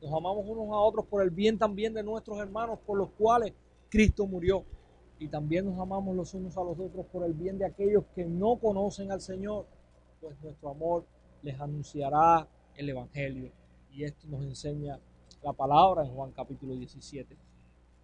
Nos 0.00 0.12
amamos 0.12 0.46
unos 0.46 0.68
a 0.70 0.78
otros 0.78 1.04
por 1.06 1.22
el 1.22 1.30
bien 1.30 1.58
también 1.58 1.92
de 1.92 2.02
nuestros 2.02 2.38
hermanos 2.38 2.78
por 2.86 2.96
los 2.96 3.10
cuales 3.10 3.52
Cristo 3.90 4.26
murió. 4.26 4.64
Y 5.18 5.28
también 5.28 5.66
nos 5.66 5.78
amamos 5.78 6.16
los 6.16 6.32
unos 6.32 6.56
a 6.56 6.64
los 6.64 6.78
otros 6.78 7.04
por 7.12 7.24
el 7.24 7.34
bien 7.34 7.58
de 7.58 7.66
aquellos 7.66 8.04
que 8.14 8.24
no 8.24 8.56
conocen 8.56 9.12
al 9.12 9.20
Señor, 9.20 9.66
pues 10.20 10.34
nuestro 10.42 10.70
amor 10.70 11.04
les 11.42 11.60
anunciará 11.60 12.48
el 12.74 12.88
Evangelio. 12.88 13.50
Y 13.92 14.04
esto 14.04 14.26
nos 14.28 14.42
enseña 14.42 14.98
la 15.42 15.52
palabra 15.52 16.02
en 16.02 16.14
Juan 16.14 16.32
capítulo 16.32 16.74
17. 16.74 17.36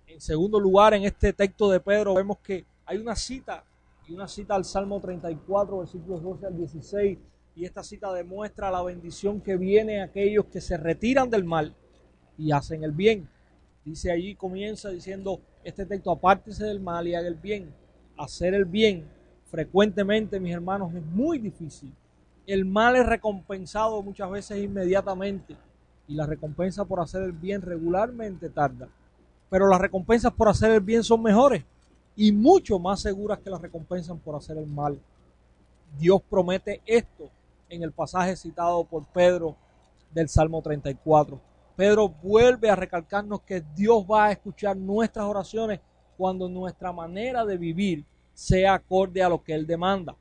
En 0.09 0.21
segundo 0.21 0.61
lugar, 0.61 0.93
en 0.93 1.05
este 1.05 1.33
texto 1.33 1.71
de 1.71 1.81
Pedro 1.81 2.15
vemos 2.15 2.39
que 2.41 2.67
hay 2.85 2.99
una 2.99 3.17
cita, 3.17 3.65
y 4.07 4.13
una 4.13 4.29
cita 4.29 4.55
al 4.55 4.67
Salmo 4.67 5.01
34, 5.01 5.79
versículos 5.79 6.23
12 6.23 6.47
al 6.47 6.57
16, 6.59 7.19
y 7.57 7.65
esta 7.65 7.83
cita 7.83 8.13
demuestra 8.13 8.71
la 8.71 8.83
bendición 8.83 9.41
que 9.41 9.57
viene 9.57 10.03
a 10.03 10.05
aquellos 10.05 10.45
que 10.47 10.61
se 10.61 10.77
retiran 10.77 11.31
del 11.31 11.45
mal 11.45 11.75
y 12.39 12.53
hacen 12.53 12.85
el 12.85 12.93
bien. 12.93 13.29
Dice 13.85 14.11
allí, 14.11 14.35
comienza 14.35 14.91
diciendo 14.91 15.41
este 15.65 15.87
texto, 15.87 16.11
apártese 16.11 16.65
del 16.65 16.81
mal 16.81 17.07
y 17.07 17.15
haga 17.15 17.29
el 17.29 17.35
bien. 17.35 17.73
Hacer 18.17 18.55
el 18.55 18.65
bien 18.65 19.05
frecuentemente, 19.51 20.41
mis 20.41 20.53
hermanos, 20.53 20.95
es 20.95 21.05
muy 21.05 21.39
difícil. 21.39 21.93
El 22.47 22.65
mal 22.65 22.97
es 22.97 23.07
recompensado 23.07 24.03
muchas 24.03 24.31
veces 24.31 24.63
inmediatamente 24.63 25.57
y 26.09 26.15
la 26.15 26.27
recompensa 26.27 26.85
por 26.85 27.01
hacer 27.01 27.23
el 27.23 27.33
bien 27.33 27.63
regularmente 27.63 28.49
tarda 28.49 28.89
pero 29.49 29.69
las 29.69 29.81
recompensas 29.81 30.33
por 30.33 30.49
hacer 30.49 30.73
el 30.73 30.81
bien 30.81 31.05
son 31.05 31.23
mejores 31.23 31.65
y 32.17 32.33
mucho 32.33 32.79
más 32.79 33.01
seguras 33.01 33.39
que 33.39 33.51
las 33.51 33.61
recompensas 33.61 34.17
por 34.25 34.35
hacer 34.35 34.57
el 34.57 34.67
mal. 34.67 34.99
Dios 35.99 36.21
promete 36.29 36.81
esto 36.87 37.31
en 37.69 37.83
el 37.83 37.93
pasaje 37.93 38.37
citado 38.37 38.85
por 38.85 39.05
Pedro 39.05 39.55
del 40.13 40.29
Salmo 40.29 40.63
34. 40.63 41.41
Pedro 41.77 42.09
vuelve 42.09 42.71
a 42.71 42.77
recalcarnos 42.77 43.43
que 43.43 43.63
Dios 43.75 44.05
va 44.11 44.27
a 44.27 44.33
escuchar 44.33 44.77
nuestras 44.77 45.27
oraciones 45.27 45.81
cuando 46.17 46.49
nuestra 46.49 46.93
manera 46.93 47.45
de 47.45 47.59
vivir 47.59 48.05
sea 48.33 48.75
acorde 48.75 49.23
a 49.23 49.29
lo 49.29 49.43
que 49.43 49.55
Él 49.55 49.67
demanda. 49.67 50.17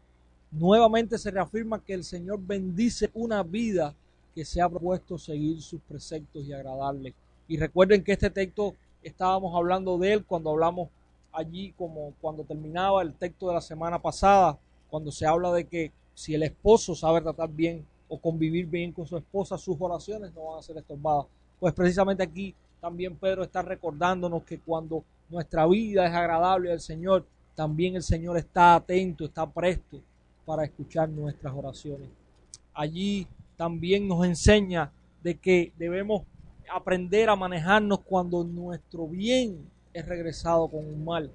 Nuevamente 0.52 1.18
se 1.18 1.32
reafirma 1.32 1.84
que 1.84 1.94
el 1.94 2.04
Señor 2.04 2.40
bendice 2.42 3.10
una 3.14 3.42
vida 3.44 3.96
que 4.34 4.44
se 4.44 4.62
ha 4.62 4.70
propuesto 4.70 5.18
seguir 5.18 5.62
sus 5.62 5.82
preceptos 5.82 6.46
y 6.46 6.52
agradarle. 6.52 7.14
Y 7.48 7.58
recuerden 7.58 8.04
que 8.04 8.12
este 8.12 8.30
texto 8.30 8.76
estábamos 9.02 9.56
hablando 9.56 9.98
de 9.98 10.14
él 10.14 10.26
cuando 10.26 10.50
hablamos 10.50 10.90
allí 11.32 11.74
como 11.74 12.14
cuando 12.20 12.44
terminaba 12.44 13.02
el 13.02 13.14
texto 13.14 13.48
de 13.48 13.54
la 13.54 13.62
semana 13.62 14.02
pasada, 14.02 14.58
cuando 14.90 15.12
se 15.12 15.26
habla 15.26 15.52
de 15.52 15.66
que 15.66 15.92
si 16.14 16.34
el 16.34 16.44
esposo 16.44 16.96
sabe 16.96 17.22
tratar 17.22 17.50
bien 17.50 17.86
o 18.08 18.20
convivir 18.20 18.66
bien 18.66 18.92
con 18.92 19.06
su 19.06 19.18
esposa, 19.18 19.58
sus 19.58 19.76
oraciones 19.80 20.34
no 20.34 20.46
van 20.46 20.60
a 20.60 20.64
ser 20.64 20.78
estorbadas. 20.78 21.28
Pues 21.60 21.74
precisamente 21.74 22.24
aquí 22.24 22.56
también 22.82 23.16
Pedro 23.16 23.44
está 23.44 23.62
recordándonos 23.62 24.44
que 24.44 24.60
cuando 24.60 25.04
nuestra 25.30 25.66
vida 25.68 26.06
es 26.06 26.14
agradable 26.14 26.72
al 26.72 26.80
Señor, 26.80 27.26
también 27.56 27.96
el 27.96 28.04
Señor 28.04 28.38
está 28.38 28.76
atento, 28.76 29.26
está 29.26 29.50
presto 29.50 30.02
para 30.46 30.66
escuchar 30.66 31.10
nuestras 31.10 31.54
oraciones. 31.54 32.10
Allí 32.74 33.28
también 33.56 34.08
nos 34.08 34.26
enseña 34.26 34.92
de 35.24 35.36
que 35.36 35.72
debemos 35.78 36.24
aprender 36.72 37.30
a 37.30 37.36
manejarnos 37.36 38.02
cuando 38.02 38.44
nuestro 38.44 39.08
bien 39.08 39.70
es 39.94 40.06
regresado 40.06 40.68
con 40.68 40.86
un 40.86 41.04
mal. 41.04 41.32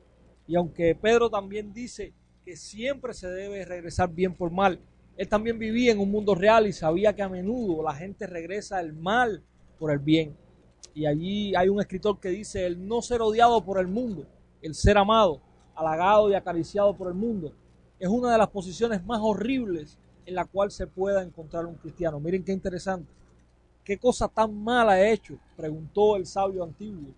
Y 0.46 0.56
aunque 0.56 0.94
Pedro 0.94 1.30
también 1.30 1.72
dice 1.72 2.12
que 2.44 2.56
siempre 2.56 3.14
se 3.14 3.28
debe 3.28 3.64
regresar 3.64 4.12
bien 4.12 4.34
por 4.34 4.50
mal, 4.50 4.78
él 5.16 5.28
también 5.28 5.58
vivía 5.58 5.92
en 5.92 5.98
un 5.98 6.10
mundo 6.10 6.34
real 6.34 6.66
y 6.66 6.72
sabía 6.72 7.14
que 7.14 7.22
a 7.22 7.28
menudo 7.28 7.82
la 7.82 7.94
gente 7.94 8.26
regresa 8.26 8.80
el 8.80 8.92
mal 8.92 9.42
por 9.80 9.90
el 9.90 9.98
bien. 9.98 10.36
Y 10.94 11.06
allí 11.06 11.54
hay 11.56 11.68
un 11.68 11.80
escritor 11.80 12.20
que 12.20 12.28
dice, 12.28 12.66
el 12.66 12.86
no 12.86 13.00
ser 13.00 13.22
odiado 13.22 13.64
por 13.64 13.78
el 13.80 13.88
mundo, 13.88 14.26
el 14.60 14.74
ser 14.74 14.98
amado, 14.98 15.40
halagado 15.74 16.30
y 16.30 16.34
acariciado 16.34 16.94
por 16.94 17.08
el 17.08 17.14
mundo, 17.14 17.52
es 17.98 18.08
una 18.08 18.30
de 18.30 18.38
las 18.38 18.48
posiciones 18.48 19.04
más 19.04 19.20
horribles 19.22 19.98
en 20.26 20.34
la 20.34 20.44
cual 20.44 20.70
se 20.70 20.86
pueda 20.86 21.22
encontrar 21.22 21.64
un 21.66 21.74
cristiano. 21.74 22.20
Miren 22.20 22.44
qué 22.44 22.52
interesante. 22.52 23.10
¿Qué 23.82 23.98
cosa 23.98 24.28
tan 24.28 24.54
mala 24.54 24.92
ha 24.92 25.10
hecho? 25.10 25.38
Preguntó 25.56 26.16
el 26.16 26.26
sabio 26.26 26.62
antiguo, 26.62 27.14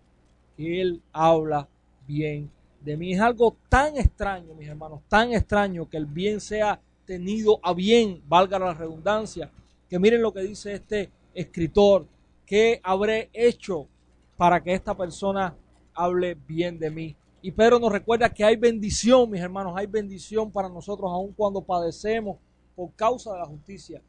que 0.57 0.81
él 0.81 1.03
habla 1.13 1.69
bien 2.07 2.51
de 2.81 2.97
mí. 2.97 3.13
Es 3.13 3.21
algo 3.21 3.57
tan 3.69 3.97
extraño, 3.97 4.55
mis 4.55 4.69
hermanos, 4.69 5.01
tan 5.09 5.33
extraño 5.33 5.89
que 5.89 5.97
el 5.97 6.07
bien 6.07 6.41
sea 6.41 6.81
tenido 7.05 7.59
a 7.63 7.75
bien, 7.75 8.23
valga 8.29 8.59
la 8.59 8.75
redundancia, 8.75 9.51
que 9.89 9.99
miren 9.99 10.23
lo 10.23 10.33
que 10.33 10.41
dice 10.41 10.75
este 10.75 11.11
escritor, 11.35 12.07
¿qué 12.47 12.81
habré 12.83 13.31
hecho 13.33 13.89
para 14.37 14.63
que 14.63 14.75
esta 14.75 14.97
persona 14.97 15.57
hable 15.95 16.35
bien 16.35 16.79
de 16.79 16.91
mí? 16.91 17.17
Y 17.41 17.51
Pedro 17.51 17.79
nos 17.81 17.91
recuerda 17.91 18.33
que 18.33 18.45
hay 18.45 18.57
bendición, 18.57 19.29
mis 19.31 19.41
hermanos, 19.41 19.75
hay 19.77 19.87
bendición 19.87 20.51
para 20.51 20.69
nosotros 20.69 21.11
aun 21.11 21.33
cuando 21.33 21.61
padecemos 21.61 22.39
por 22.77 22.93
causa 22.93 23.33
de 23.33 23.41
la 23.41 23.47
justicia. 23.47 24.01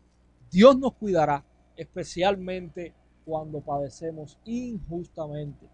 Dios 0.52 0.78
nos 0.78 0.94
cuidará, 0.94 1.44
especialmente 1.76 2.94
cuando 3.26 3.60
padecemos 3.60 4.38
injustamente. 4.46 5.68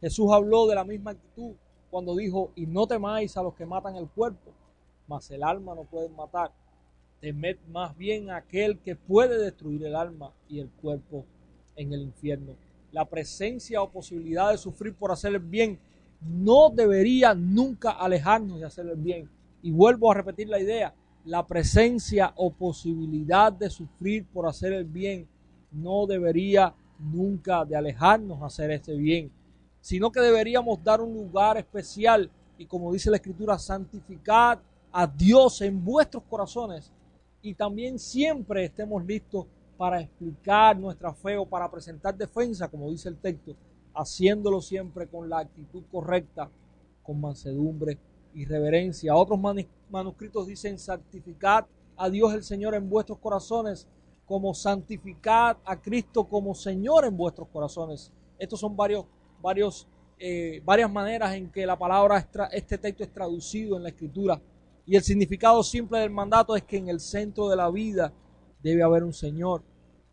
Jesús 0.00 0.30
habló 0.30 0.66
de 0.66 0.74
la 0.74 0.84
misma 0.84 1.12
actitud 1.12 1.54
cuando 1.90 2.14
dijo, 2.14 2.52
y 2.54 2.66
no 2.66 2.86
temáis 2.86 3.36
a 3.36 3.42
los 3.42 3.54
que 3.54 3.64
matan 3.64 3.96
el 3.96 4.08
cuerpo, 4.08 4.52
mas 5.06 5.30
el 5.30 5.42
alma 5.42 5.74
no 5.74 5.84
pueden 5.84 6.14
matar. 6.14 6.52
Temed 7.20 7.56
más 7.68 7.96
bien 7.96 8.28
a 8.28 8.36
aquel 8.36 8.78
que 8.80 8.94
puede 8.94 9.38
destruir 9.38 9.84
el 9.86 9.96
alma 9.96 10.34
y 10.48 10.60
el 10.60 10.68
cuerpo 10.68 11.24
en 11.76 11.92
el 11.92 12.02
infierno. 12.02 12.54
La 12.92 13.04
presencia 13.04 13.82
o 13.82 13.90
posibilidad 13.90 14.50
de 14.50 14.58
sufrir 14.58 14.94
por 14.94 15.12
hacer 15.12 15.34
el 15.34 15.40
bien 15.40 15.78
no 16.20 16.70
debería 16.70 17.34
nunca 17.34 17.90
alejarnos 17.90 18.58
de 18.58 18.66
hacer 18.66 18.86
el 18.86 18.96
bien. 18.96 19.28
Y 19.62 19.70
vuelvo 19.70 20.10
a 20.10 20.14
repetir 20.14 20.48
la 20.48 20.60
idea, 20.60 20.94
la 21.24 21.46
presencia 21.46 22.32
o 22.36 22.50
posibilidad 22.50 23.52
de 23.52 23.68
sufrir 23.68 24.24
por 24.24 24.46
hacer 24.46 24.72
el 24.72 24.84
bien 24.84 25.28
no 25.72 26.06
debería 26.06 26.74
nunca 26.98 27.64
de 27.64 27.76
alejarnos 27.76 28.40
a 28.40 28.46
hacer 28.46 28.70
este 28.70 28.94
bien, 28.96 29.30
sino 29.80 30.10
que 30.10 30.20
deberíamos 30.20 30.82
dar 30.82 31.00
un 31.00 31.14
lugar 31.14 31.58
especial 31.58 32.30
y 32.58 32.64
como 32.66 32.92
dice 32.92 33.10
la 33.10 33.16
escritura, 33.16 33.58
santificar 33.58 34.60
a 34.92 35.06
Dios 35.06 35.60
en 35.60 35.84
vuestros 35.84 36.22
corazones 36.28 36.90
y 37.42 37.54
también 37.54 37.98
siempre 37.98 38.64
estemos 38.64 39.04
listos 39.04 39.46
para 39.76 40.00
explicar 40.00 40.78
nuestra 40.78 41.12
fe 41.12 41.36
o 41.36 41.46
para 41.46 41.70
presentar 41.70 42.16
defensa, 42.16 42.68
como 42.68 42.90
dice 42.90 43.08
el 43.08 43.16
texto, 43.18 43.54
haciéndolo 43.94 44.60
siempre 44.60 45.06
con 45.06 45.28
la 45.28 45.40
actitud 45.40 45.82
correcta, 45.90 46.50
con 47.02 47.20
mansedumbre 47.20 47.98
y 48.34 48.44
reverencia. 48.44 49.14
Otros 49.14 49.40
manuscritos 49.90 50.46
dicen 50.46 50.78
santificad 50.78 51.66
a 51.96 52.10
Dios 52.10 52.34
el 52.34 52.42
Señor 52.42 52.74
en 52.74 52.88
vuestros 52.88 53.18
corazones, 53.18 53.86
como 54.26 54.52
santificad 54.54 55.56
a 55.64 55.80
Cristo 55.80 56.24
como 56.24 56.54
Señor 56.54 57.04
en 57.04 57.16
vuestros 57.16 57.48
corazones. 57.48 58.12
Estos 58.38 58.60
son 58.60 58.76
varios, 58.76 59.04
varios, 59.40 59.86
eh, 60.18 60.60
varias 60.64 60.90
maneras 60.90 61.34
en 61.34 61.50
que 61.50 61.64
la 61.64 61.78
palabra, 61.78 62.28
este 62.52 62.76
texto 62.76 63.04
es 63.04 63.12
traducido 63.12 63.76
en 63.76 63.84
la 63.84 63.90
escritura. 63.90 64.40
Y 64.84 64.96
el 64.96 65.02
significado 65.02 65.62
simple 65.62 66.00
del 66.00 66.10
mandato 66.10 66.54
es 66.56 66.64
que 66.64 66.76
en 66.76 66.88
el 66.88 67.00
centro 67.00 67.48
de 67.48 67.56
la 67.56 67.70
vida 67.70 68.12
debe 68.66 68.82
haber 68.82 69.04
un 69.04 69.12
Señor 69.12 69.62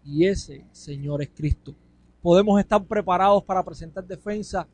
y 0.06 0.28
ese 0.28 0.64
Señor 0.72 1.24
es 1.24 1.30
Cristo. 1.30 1.74
Podemos 2.22 2.60
estar 2.60 2.84
preparados 2.84 3.44
para 3.44 3.64
presentar 3.64 4.06
defensa 4.06 4.68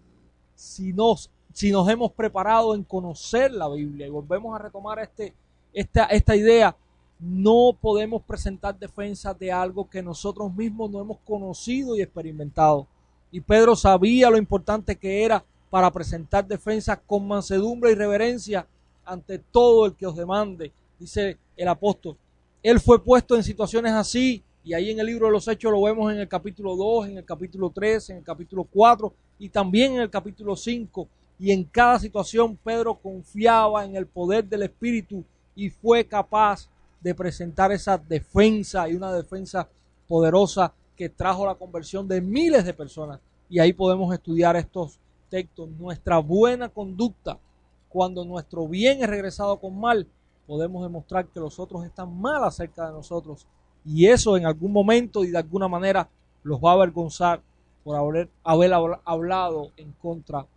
si 0.54 0.92
nos, 0.92 1.32
si 1.54 1.72
nos 1.72 1.88
hemos 1.88 2.12
preparado 2.12 2.76
en 2.76 2.84
conocer 2.84 3.54
la 3.54 3.70
Biblia. 3.70 4.06
Y 4.06 4.10
volvemos 4.10 4.54
a 4.54 4.62
retomar 4.62 5.00
este, 5.00 5.34
esta, 5.72 6.06
esta 6.06 6.36
idea. 6.36 6.76
No 7.20 7.72
podemos 7.80 8.22
presentar 8.24 8.78
defensa 8.78 9.34
de 9.34 9.50
algo 9.50 9.90
que 9.90 10.04
nosotros 10.04 10.54
mismos 10.54 10.92
no 10.92 11.00
hemos 11.00 11.20
conocido 11.20 11.96
y 11.96 12.02
experimentado. 12.02 12.86
Y 13.32 13.40
Pedro 13.40 13.78
sabía 13.78 14.30
lo 14.30 14.38
importante 14.38 14.98
que 14.98 15.24
era 15.24 15.44
para 15.70 15.90
presentar 15.90 16.46
defensa 16.46 17.00
con 17.00 17.28
mansedumbre 17.28 17.92
y 17.92 17.96
reverencia 17.96 18.68
ante 19.06 19.40
todo 19.40 19.86
el 19.86 19.96
que 19.96 20.06
os 20.06 20.16
demande, 20.18 20.74
dice 21.00 21.38
el 21.56 21.68
apóstol. 21.70 22.18
Él 22.62 22.80
fue 22.80 23.02
puesto 23.04 23.36
en 23.36 23.44
situaciones 23.44 23.94
así 23.94 24.44
y 24.64 24.74
ahí 24.74 24.92
en 24.92 25.00
el 25.00 25.06
libro 25.06 25.28
de 25.28 25.32
los 25.32 25.48
Hechos 25.48 25.72
lo 25.72 25.82
vemos 25.82 26.12
en 26.12 26.20
el 26.20 26.28
capítulo 26.28 26.76
2, 26.76 27.08
en 27.08 27.18
el 27.18 27.26
capítulo 27.26 27.70
3, 27.70 28.10
en 28.10 28.18
el 28.18 28.24
capítulo 28.24 28.66
4 28.66 29.14
y 29.40 29.50
también 29.50 29.94
en 29.94 30.02
el 30.02 30.10
capítulo 30.10 30.56
5. 30.56 31.08
Y 31.40 31.52
en 31.52 31.64
cada 31.64 31.98
situación 32.00 32.58
Pedro 32.58 32.96
confiaba 32.96 33.86
en 33.86 33.96
el 33.96 34.06
poder 34.06 34.44
del 34.44 34.64
Espíritu 34.64 35.24
y 35.56 35.70
fue 35.70 36.06
capaz 36.06 36.70
de 37.00 37.16
presentar 37.16 37.72
esa 37.72 37.98
defensa 37.98 38.90
y 38.90 38.96
una 38.96 39.14
defensa 39.14 39.70
poderosa 40.06 40.74
que 40.98 41.08
trajo 41.08 41.46
la 41.46 41.56
conversión 41.56 42.10
de 42.10 42.20
miles 42.20 42.66
de 42.66 42.74
personas. 42.74 43.22
Y 43.50 43.60
ahí 43.60 43.72
podemos 43.72 44.14
estudiar 44.14 44.58
estos 44.58 45.00
textos. 45.30 45.70
Nuestra 45.80 46.18
buena 46.18 46.68
conducta, 46.68 47.40
cuando 47.88 48.26
nuestro 48.26 48.68
bien 48.68 49.02
es 49.02 49.10
regresado 49.10 49.58
con 49.62 49.80
mal, 49.80 50.06
podemos 50.50 50.82
demostrar 50.82 51.28
que 51.28 51.40
los 51.40 51.60
otros 51.60 51.86
están 51.86 52.20
mal 52.20 52.44
acerca 52.44 52.88
de 52.88 52.94
nosotros 52.94 53.46
y 53.86 54.08
eso 54.08 54.36
en 54.36 54.48
algún 54.48 54.72
momento 54.72 55.24
y 55.24 55.30
de 55.30 55.38
alguna 55.38 55.68
manera 55.68 56.10
los 56.42 56.60
va 56.60 56.72
a 56.72 56.74
avergonzar 56.74 57.44
por 57.84 57.96
haber, 57.96 58.30
haber 58.44 58.74
hablado 59.06 59.72
en 59.78 59.92
contra 60.02 60.48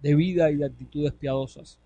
de 0.00 0.14
vida 0.14 0.50
y 0.50 0.56
de 0.56 0.64
actitudes 0.64 1.12
piadosas. 1.12 1.78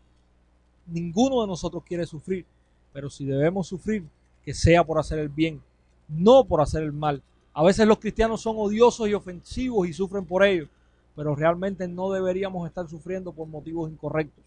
Ninguno 0.86 1.40
de 1.40 1.48
nosotros 1.48 1.82
quiere 1.84 2.06
sufrir, 2.06 2.46
pero 2.92 3.10
si 3.10 3.24
debemos 3.24 3.66
sufrir, 3.66 4.04
que 4.44 4.54
sea 4.54 4.84
por 4.84 5.00
hacer 5.00 5.18
el 5.18 5.28
bien, 5.28 5.60
no 6.08 6.44
por 6.44 6.60
hacer 6.60 6.84
el 6.84 6.92
mal. 6.92 7.20
A 7.52 7.64
veces 7.64 7.84
los 7.88 7.98
cristianos 7.98 8.42
son 8.42 8.54
odiosos 8.58 9.08
y 9.08 9.14
ofensivos 9.14 9.88
y 9.88 9.92
sufren 9.92 10.24
por 10.24 10.44
ello, 10.44 10.68
pero 11.16 11.34
realmente 11.34 11.88
no 11.88 12.12
deberíamos 12.12 12.64
estar 12.68 12.88
sufriendo 12.88 13.32
por 13.32 13.48
motivos 13.48 13.90
incorrectos. 13.90 14.44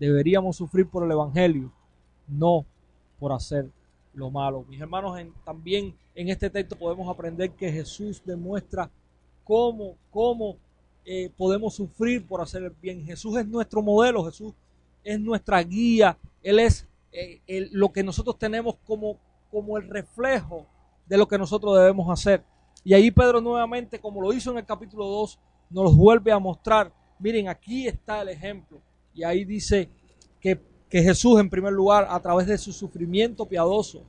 Deberíamos 0.00 0.56
sufrir 0.56 0.88
por 0.88 1.04
el 1.04 1.12
Evangelio, 1.12 1.70
no 2.28 2.64
por 3.18 3.32
hacer 3.32 3.70
lo 4.14 4.30
malo. 4.30 4.64
Mis 4.68 4.80
hermanos, 4.80 5.18
también 5.44 5.94
en 6.14 6.28
este 6.28 6.50
texto 6.50 6.76
podemos 6.76 7.08
aprender 7.08 7.50
que 7.50 7.70
Jesús 7.70 8.22
demuestra 8.24 8.90
cómo, 9.44 9.96
cómo 10.10 10.56
eh, 11.04 11.30
podemos 11.36 11.74
sufrir 11.74 12.26
por 12.26 12.40
hacer 12.40 12.62
el 12.62 12.70
bien. 12.70 13.04
Jesús 13.04 13.36
es 13.36 13.46
nuestro 13.46 13.82
modelo, 13.82 14.24
Jesús 14.24 14.54
es 15.04 15.20
nuestra 15.20 15.62
guía, 15.62 16.18
Él 16.42 16.58
es 16.58 16.86
eh, 17.12 17.40
lo 17.72 17.92
que 17.92 18.02
nosotros 18.02 18.38
tenemos 18.38 18.76
como, 18.86 19.18
como 19.50 19.76
el 19.78 19.88
reflejo 19.88 20.66
de 21.06 21.16
lo 21.16 21.28
que 21.28 21.38
nosotros 21.38 21.78
debemos 21.78 22.10
hacer. 22.10 22.42
Y 22.82 22.94
ahí 22.94 23.10
Pedro 23.10 23.40
nuevamente, 23.40 24.00
como 24.00 24.20
lo 24.20 24.32
hizo 24.32 24.50
en 24.50 24.58
el 24.58 24.64
capítulo 24.64 25.06
2, 25.06 25.38
nos 25.70 25.96
vuelve 25.96 26.32
a 26.32 26.38
mostrar, 26.38 26.92
miren, 27.18 27.48
aquí 27.48 27.86
está 27.86 28.22
el 28.22 28.30
ejemplo. 28.30 28.80
Y 29.14 29.24
ahí 29.24 29.44
dice 29.44 29.88
que 30.40 30.60
que 30.88 31.02
Jesús 31.02 31.40
en 31.40 31.50
primer 31.50 31.72
lugar, 31.72 32.06
a 32.08 32.20
través 32.20 32.46
de 32.46 32.58
su 32.58 32.72
sufrimiento 32.72 33.46
piadoso, 33.46 34.02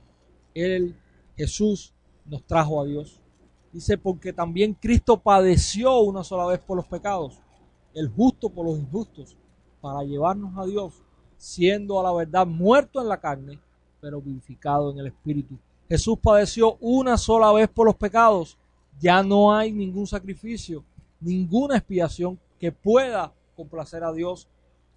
Él, 0.54 0.96
Jesús, 1.36 1.92
nos 2.24 2.44
trajo 2.44 2.80
a 2.80 2.84
Dios. 2.84 3.20
Dice, 3.72 3.98
porque 3.98 4.32
también 4.32 4.74
Cristo 4.74 5.18
padeció 5.18 5.98
una 6.00 6.24
sola 6.24 6.46
vez 6.46 6.60
por 6.60 6.76
los 6.76 6.86
pecados, 6.86 7.40
el 7.94 8.08
justo 8.08 8.48
por 8.48 8.66
los 8.66 8.78
injustos, 8.78 9.36
para 9.80 10.02
llevarnos 10.02 10.56
a 10.56 10.66
Dios, 10.66 11.02
siendo 11.36 12.00
a 12.00 12.02
la 12.02 12.12
verdad 12.12 12.46
muerto 12.46 13.00
en 13.00 13.08
la 13.08 13.20
carne, 13.20 13.60
pero 14.00 14.20
vivificado 14.20 14.90
en 14.90 14.98
el 14.98 15.08
Espíritu. 15.08 15.58
Jesús 15.88 16.18
padeció 16.22 16.76
una 16.80 17.16
sola 17.16 17.52
vez 17.52 17.68
por 17.68 17.86
los 17.86 17.96
pecados. 17.96 18.58
Ya 19.00 19.22
no 19.22 19.54
hay 19.54 19.72
ningún 19.72 20.06
sacrificio, 20.06 20.84
ninguna 21.20 21.76
expiación 21.76 22.38
que 22.58 22.72
pueda 22.72 23.32
complacer 23.56 24.04
a 24.04 24.12
Dios 24.12 24.48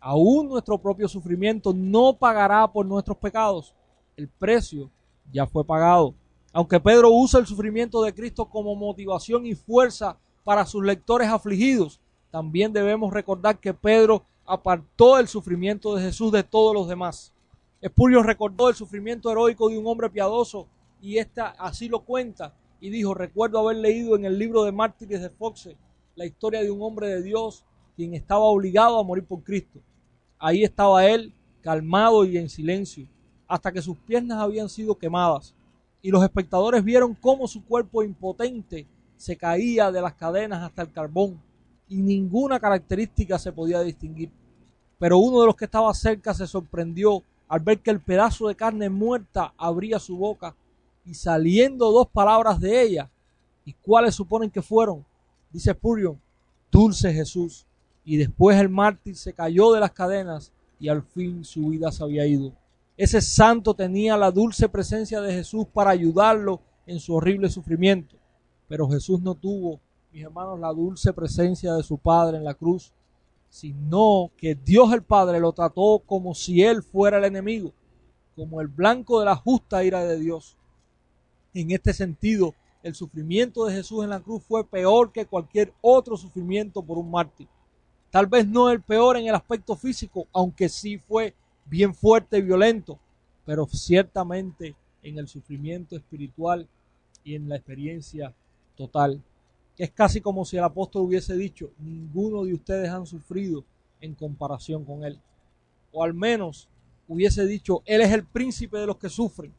aún 0.01 0.49
nuestro 0.49 0.79
propio 0.79 1.07
sufrimiento 1.07 1.73
no 1.73 2.17
pagará 2.17 2.67
por 2.67 2.85
nuestros 2.85 3.17
pecados. 3.17 3.75
El 4.17 4.27
precio 4.27 4.89
ya 5.31 5.45
fue 5.45 5.63
pagado. 5.63 6.15
Aunque 6.51 6.79
Pedro 6.79 7.11
usa 7.11 7.39
el 7.39 7.45
sufrimiento 7.45 8.01
de 8.01 8.13
Cristo 8.13 8.45
como 8.45 8.75
motivación 8.75 9.45
y 9.45 9.55
fuerza 9.55 10.17
para 10.43 10.65
sus 10.65 10.83
lectores 10.83 11.29
afligidos, 11.29 12.01
también 12.31 12.73
debemos 12.73 13.13
recordar 13.13 13.59
que 13.59 13.73
Pedro 13.73 14.25
apartó 14.45 15.17
el 15.19 15.27
sufrimiento 15.27 15.95
de 15.95 16.01
Jesús 16.01 16.31
de 16.31 16.43
todos 16.43 16.73
los 16.73 16.87
demás. 16.87 17.31
Espurio 17.79 18.23
recordó 18.23 18.69
el 18.69 18.75
sufrimiento 18.75 19.31
heroico 19.31 19.69
de 19.69 19.77
un 19.77 19.87
hombre 19.87 20.09
piadoso 20.09 20.67
y 21.01 21.17
esta 21.17 21.49
así 21.57 21.87
lo 21.87 22.01
cuenta 22.01 22.53
y 22.79 22.89
dijo, 22.89 23.13
recuerdo 23.13 23.59
haber 23.59 23.77
leído 23.77 24.15
en 24.15 24.25
el 24.25 24.37
libro 24.37 24.63
de 24.63 24.71
Mártires 24.71 25.21
de 25.21 25.29
Foxe 25.29 25.77
la 26.15 26.25
historia 26.25 26.61
de 26.61 26.71
un 26.71 26.81
hombre 26.81 27.07
de 27.07 27.21
Dios 27.21 27.65
quien 27.95 28.13
estaba 28.13 28.41
obligado 28.41 28.99
a 28.99 29.03
morir 29.03 29.25
por 29.25 29.43
Cristo. 29.43 29.79
Ahí 30.39 30.63
estaba 30.63 31.05
él, 31.05 31.33
calmado 31.61 32.25
y 32.25 32.37
en 32.37 32.49
silencio, 32.49 33.07
hasta 33.47 33.71
que 33.71 33.81
sus 33.81 33.97
piernas 33.97 34.39
habían 34.39 34.69
sido 34.69 34.97
quemadas. 34.97 35.53
Y 36.01 36.09
los 36.09 36.23
espectadores 36.23 36.83
vieron 36.83 37.13
cómo 37.13 37.47
su 37.47 37.63
cuerpo 37.63 38.03
impotente 38.03 38.87
se 39.17 39.37
caía 39.37 39.91
de 39.91 40.01
las 40.01 40.15
cadenas 40.15 40.63
hasta 40.63 40.81
el 40.81 40.91
carbón, 40.91 41.39
y 41.87 42.01
ninguna 42.01 42.59
característica 42.59 43.37
se 43.37 43.51
podía 43.51 43.81
distinguir. 43.81 44.31
Pero 44.97 45.17
uno 45.17 45.41
de 45.41 45.47
los 45.47 45.55
que 45.55 45.65
estaba 45.65 45.93
cerca 45.93 46.33
se 46.33 46.47
sorprendió 46.47 47.23
al 47.47 47.59
ver 47.59 47.79
que 47.79 47.91
el 47.91 47.99
pedazo 47.99 48.47
de 48.47 48.55
carne 48.55 48.89
muerta 48.89 49.53
abría 49.57 49.99
su 49.99 50.15
boca 50.15 50.55
y 51.05 51.13
saliendo 51.13 51.91
dos 51.91 52.07
palabras 52.07 52.59
de 52.59 52.81
ella. 52.81 53.11
¿Y 53.65 53.73
cuáles 53.73 54.15
suponen 54.15 54.49
que 54.49 54.61
fueron? 54.61 55.05
Dice 55.51 55.73
Spurion, 55.73 56.19
dulce 56.71 57.13
Jesús, 57.13 57.65
y 58.11 58.17
después 58.17 58.59
el 58.59 58.67
mártir 58.67 59.15
se 59.15 59.31
cayó 59.31 59.71
de 59.71 59.79
las 59.79 59.93
cadenas 59.93 60.51
y 60.81 60.89
al 60.89 61.01
fin 61.01 61.45
su 61.45 61.67
vida 61.67 61.93
se 61.93 62.03
había 62.03 62.27
ido. 62.27 62.51
Ese 62.97 63.21
santo 63.21 63.73
tenía 63.73 64.17
la 64.17 64.31
dulce 64.31 64.67
presencia 64.67 65.21
de 65.21 65.33
Jesús 65.33 65.65
para 65.73 65.91
ayudarlo 65.91 66.59
en 66.85 66.99
su 66.99 67.15
horrible 67.15 67.47
sufrimiento, 67.47 68.17
pero 68.67 68.89
Jesús 68.89 69.21
no 69.21 69.33
tuvo, 69.33 69.79
mis 70.11 70.25
hermanos, 70.25 70.59
la 70.59 70.73
dulce 70.73 71.13
presencia 71.13 71.73
de 71.73 71.83
su 71.83 71.97
Padre 71.97 72.35
en 72.35 72.43
la 72.43 72.53
cruz, 72.53 72.91
sino 73.47 74.29
que 74.35 74.55
Dios 74.55 74.91
el 74.91 75.03
Padre 75.03 75.39
lo 75.39 75.53
trató 75.53 76.03
como 76.05 76.35
si 76.35 76.61
él 76.63 76.83
fuera 76.83 77.17
el 77.17 77.23
enemigo, 77.23 77.71
como 78.35 78.59
el 78.59 78.67
blanco 78.67 79.21
de 79.21 79.27
la 79.27 79.37
justa 79.37 79.85
ira 79.85 80.03
de 80.03 80.19
Dios. 80.19 80.57
En 81.53 81.71
este 81.71 81.93
sentido, 81.93 82.55
el 82.83 82.93
sufrimiento 82.93 83.63
de 83.63 83.75
Jesús 83.75 84.03
en 84.03 84.09
la 84.09 84.19
cruz 84.19 84.43
fue 84.43 84.67
peor 84.67 85.13
que 85.13 85.25
cualquier 85.27 85.73
otro 85.79 86.17
sufrimiento 86.17 86.83
por 86.83 86.97
un 86.97 87.09
mártir. 87.09 87.47
Tal 88.11 88.27
vez 88.27 88.45
no 88.45 88.69
el 88.69 88.81
peor 88.81 89.15
en 89.15 89.27
el 89.27 89.35
aspecto 89.35 89.75
físico, 89.77 90.27
aunque 90.33 90.67
sí 90.67 90.97
fue 90.97 91.33
bien 91.65 91.95
fuerte 91.95 92.37
y 92.37 92.41
violento, 92.41 92.99
pero 93.45 93.65
ciertamente 93.67 94.75
en 95.01 95.17
el 95.17 95.29
sufrimiento 95.29 95.95
espiritual 95.95 96.67
y 97.23 97.35
en 97.35 97.47
la 97.47 97.55
experiencia 97.55 98.33
total. 98.75 99.21
Es 99.77 99.91
casi 99.91 100.19
como 100.19 100.43
si 100.43 100.57
el 100.57 100.63
apóstol 100.65 101.03
hubiese 101.03 101.37
dicho, 101.37 101.71
ninguno 101.79 102.43
de 102.43 102.53
ustedes 102.53 102.89
han 102.89 103.05
sufrido 103.05 103.63
en 104.01 104.13
comparación 104.13 104.83
con 104.83 105.05
él. 105.05 105.17
O 105.93 106.03
al 106.03 106.13
menos 106.13 106.67
hubiese 107.07 107.45
dicho, 107.45 107.81
él 107.85 108.01
es 108.01 108.11
el 108.11 108.25
príncipe 108.25 108.77
de 108.77 108.87
los 108.87 108.97
que 108.97 109.09
sufren. 109.09 109.53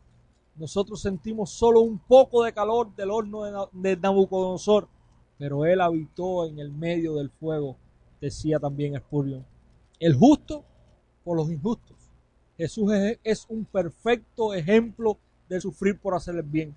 Nosotros 0.57 1.01
sentimos 1.01 1.51
solo 1.51 1.81
un 1.81 1.99
poco 1.99 2.45
de 2.45 2.53
calor 2.53 2.95
del 2.95 3.11
horno 3.11 3.69
de 3.73 3.97
Nabucodonosor, 3.97 4.89
pero 5.39 5.65
él 5.65 5.81
habitó 5.81 6.45
en 6.47 6.59
el 6.59 6.71
medio 6.71 7.15
del 7.15 7.31
fuego 7.31 7.77
decía 8.23 8.61
también 8.61 8.97
Spurgeon. 8.97 9.45
El 9.99 10.15
justo 10.15 10.65
por 11.25 11.37
los 11.37 11.51
injustos. 11.51 11.97
Jesús 12.57 12.93
es, 13.25 13.47
un 13.49 13.65
perfecto 13.65 14.55
ejemplo 14.55 15.19
de 15.49 15.61
sufrir 15.61 15.99
por 15.99 16.15
hacer 16.15 16.37
el 16.37 16.43
bien. 16.43 16.77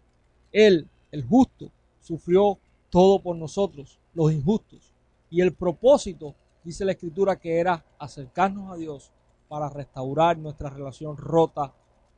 Él, 0.51 0.87
el 1.11 1.23
justo, 1.23 1.69
sufrió 2.01 2.57
todo 2.89 3.19
por 3.19 3.35
nosotros, 3.35 3.99
los 4.13 4.31
injustos. 4.31 4.91
Y 5.29 5.41
el 5.41 5.53
propósito, 5.53 6.33
dice 6.63 6.83
la 6.83 6.93
escritura, 6.93 7.35
que 7.35 7.59
era 7.59 7.85
acercarnos 7.99 8.71
a 8.71 8.75
Dios 8.75 9.11
para 9.47 9.69
restaurar 9.69 10.37
nuestra 10.37 10.69
relación 10.69 11.15
rota 11.15 11.73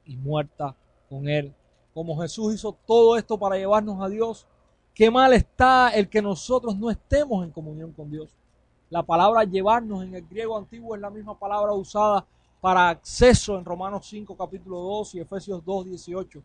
y 0.06 0.16
muerta 0.16 0.76
con 1.10 1.28
Él. 1.28 1.54
Como 1.94 2.18
Jesús 2.22 2.54
hizo 2.54 2.78
todo 2.86 3.18
esto 3.18 3.38
para 3.38 3.58
llevarnos 3.58 4.02
a 4.02 4.08
Dios, 4.08 4.46
qué 4.94 5.12
mal 5.12 5.34
está 5.34 5.90
el 5.90 6.08
que 6.08 6.22
nosotros 6.22 6.78
no 6.78 6.90
estemos 6.90 7.44
en 7.44 7.52
comunión 7.52 7.92
con 7.92 8.10
Dios. 8.10 8.30
La 8.90 9.04
palabra 9.04 9.44
llevarnos 9.44 10.02
en 10.02 10.16
el 10.16 10.26
griego 10.26 10.58
antiguo 10.58 10.96
es 10.96 11.02
la 11.02 11.10
misma 11.10 11.38
palabra 11.38 11.74
usada 11.74 12.26
para 12.62 12.88
acceso 12.88 13.58
en 13.58 13.66
Romanos 13.66 14.08
5 14.08 14.38
capítulo 14.38 14.80
2 14.80 15.16
y 15.16 15.20
Efesios 15.20 15.62
2 15.66 15.88
18. 15.88 16.42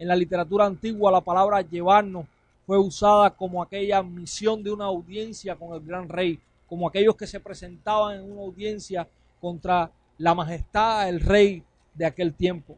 En 0.00 0.08
la 0.08 0.14
literatura 0.14 0.66
antigua 0.66 1.10
la 1.10 1.22
palabra 1.22 1.62
llevarnos 1.62 2.26
fue 2.66 2.76
usada 2.78 3.30
como 3.30 3.62
aquella 3.62 4.02
misión 4.02 4.62
de 4.62 4.72
una 4.72 4.84
audiencia 4.84 5.56
con 5.56 5.72
el 5.72 5.80
gran 5.80 6.06
rey, 6.06 6.38
como 6.68 6.86
aquellos 6.86 7.16
que 7.16 7.26
se 7.26 7.40
presentaban 7.40 8.16
en 8.16 8.30
una 8.30 8.42
audiencia 8.42 9.08
contra 9.40 9.90
la 10.18 10.34
majestad 10.34 11.06
del 11.06 11.20
rey 11.20 11.62
de 11.94 12.04
aquel 12.04 12.34
tiempo. 12.34 12.76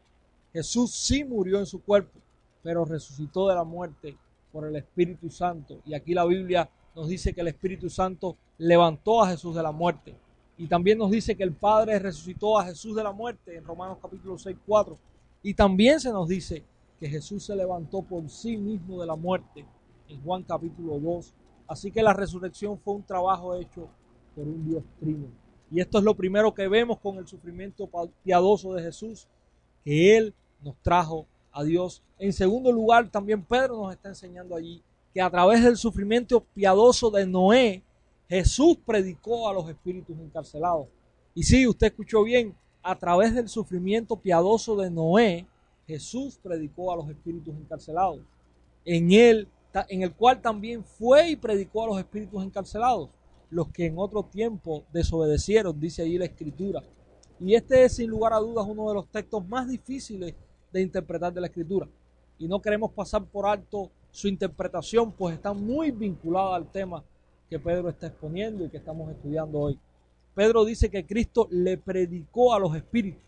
Jesús 0.53 0.95
sí 0.95 1.25
murió 1.25 1.59
en 1.59 1.65
su 1.65 1.83
cuerpo, 1.83 2.17
pero 2.63 2.85
resucitó 2.85 3.49
de 3.49 3.55
la 3.55 3.65
muerte 3.65 4.15
por 4.53 4.65
el 4.65 4.77
Espíritu 4.77 5.29
Santo. 5.29 5.81
Y 5.85 5.93
aquí 5.93 6.13
la 6.13 6.23
Biblia 6.23 6.69
nos 6.95 7.07
dice 7.07 7.33
que 7.33 7.41
el 7.41 7.47
Espíritu 7.49 7.89
Santo 7.89 8.35
levantó 8.57 9.23
a 9.23 9.29
Jesús 9.29 9.55
de 9.55 9.63
la 9.63 9.71
muerte. 9.71 10.15
Y 10.57 10.67
también 10.67 10.97
nos 10.97 11.11
dice 11.11 11.35
que 11.35 11.43
el 11.43 11.53
Padre 11.53 11.99
resucitó 11.99 12.59
a 12.59 12.65
Jesús 12.65 12.95
de 12.95 13.03
la 13.03 13.11
muerte 13.11 13.55
en 13.55 13.63
Romanos 13.63 13.97
capítulo 14.01 14.37
6, 14.37 14.57
4. 14.65 14.97
Y 15.43 15.53
también 15.53 15.99
se 15.99 16.11
nos 16.11 16.27
dice 16.27 16.63
que 16.99 17.07
Jesús 17.07 17.45
se 17.45 17.55
levantó 17.55 18.01
por 18.01 18.29
sí 18.29 18.57
mismo 18.57 18.99
de 18.99 19.07
la 19.07 19.15
muerte 19.15 19.65
en 20.09 20.21
Juan 20.21 20.43
capítulo 20.43 20.99
2. 20.99 21.33
Así 21.67 21.91
que 21.91 22.03
la 22.03 22.13
resurrección 22.13 22.77
fue 22.77 22.95
un 22.95 23.03
trabajo 23.03 23.55
hecho 23.55 23.87
por 24.35 24.45
un 24.45 24.67
Dios 24.67 24.83
trino. 24.99 25.27
Y 25.71 25.79
esto 25.79 25.99
es 25.99 26.03
lo 26.03 26.15
primero 26.15 26.53
que 26.53 26.67
vemos 26.67 26.99
con 26.99 27.17
el 27.17 27.27
sufrimiento 27.27 27.89
piadoso 28.23 28.73
de 28.73 28.83
Jesús, 28.83 29.27
que 29.85 30.17
Él 30.17 30.33
nos 30.61 30.75
trajo 30.81 31.25
a 31.51 31.63
Dios. 31.63 32.01
En 32.17 32.33
segundo 32.33 32.71
lugar, 32.71 33.09
también 33.09 33.43
Pedro 33.43 33.77
nos 33.77 33.93
está 33.93 34.09
enseñando 34.09 34.55
allí 34.55 34.81
que 35.13 35.21
a 35.21 35.29
través 35.29 35.63
del 35.63 35.77
sufrimiento 35.77 36.41
piadoso 36.53 37.09
de 37.09 37.25
Noé, 37.25 37.83
Jesús 38.27 38.77
predicó 38.85 39.49
a 39.49 39.53
los 39.53 39.67
espíritus 39.69 40.17
encarcelados. 40.19 40.87
Y 41.33 41.43
sí, 41.43 41.67
usted 41.67 41.87
escuchó 41.87 42.23
bien, 42.23 42.55
a 42.81 42.97
través 42.97 43.33
del 43.33 43.49
sufrimiento 43.49 44.15
piadoso 44.15 44.75
de 44.75 44.89
Noé, 44.89 45.47
Jesús 45.87 46.39
predicó 46.41 46.93
a 46.93 46.95
los 46.95 47.09
espíritus 47.09 47.55
encarcelados. 47.55 48.21
En 48.85 49.11
en 49.11 50.01
el 50.01 50.13
cual 50.13 50.41
también 50.41 50.83
fue 50.83 51.29
y 51.29 51.35
predicó 51.35 51.83
a 51.83 51.87
los 51.87 51.99
espíritus 51.99 52.43
encarcelados, 52.43 53.09
los 53.49 53.69
que 53.69 53.85
en 53.85 53.97
otro 53.97 54.23
tiempo 54.23 54.83
desobedecieron, 54.93 55.79
dice 55.79 56.01
allí 56.01 56.17
la 56.17 56.25
escritura. 56.25 56.83
Y 57.39 57.55
este 57.55 57.83
es 57.85 57.95
sin 57.95 58.09
lugar 58.09 58.33
a 58.33 58.39
dudas 58.39 58.65
uno 58.67 58.87
de 58.89 58.95
los 58.95 59.07
textos 59.07 59.47
más 59.47 59.67
difíciles 59.67 60.35
de 60.71 60.81
interpretar 60.81 61.33
de 61.33 61.41
la 61.41 61.47
escritura. 61.47 61.87
Y 62.37 62.47
no 62.47 62.61
queremos 62.61 62.91
pasar 62.91 63.23
por 63.25 63.45
alto 63.45 63.89
su 64.11 64.27
interpretación, 64.27 65.11
pues 65.11 65.35
está 65.35 65.53
muy 65.53 65.91
vinculada 65.91 66.55
al 66.55 66.71
tema 66.71 67.03
que 67.49 67.59
Pedro 67.59 67.89
está 67.89 68.07
exponiendo 68.07 68.65
y 68.65 68.69
que 68.69 68.77
estamos 68.77 69.09
estudiando 69.11 69.59
hoy. 69.59 69.79
Pedro 70.35 70.63
dice 70.63 70.89
que 70.89 71.05
Cristo 71.05 71.47
le 71.51 71.77
predicó 71.77 72.53
a 72.53 72.59
los 72.59 72.75
espíritus. 72.75 73.23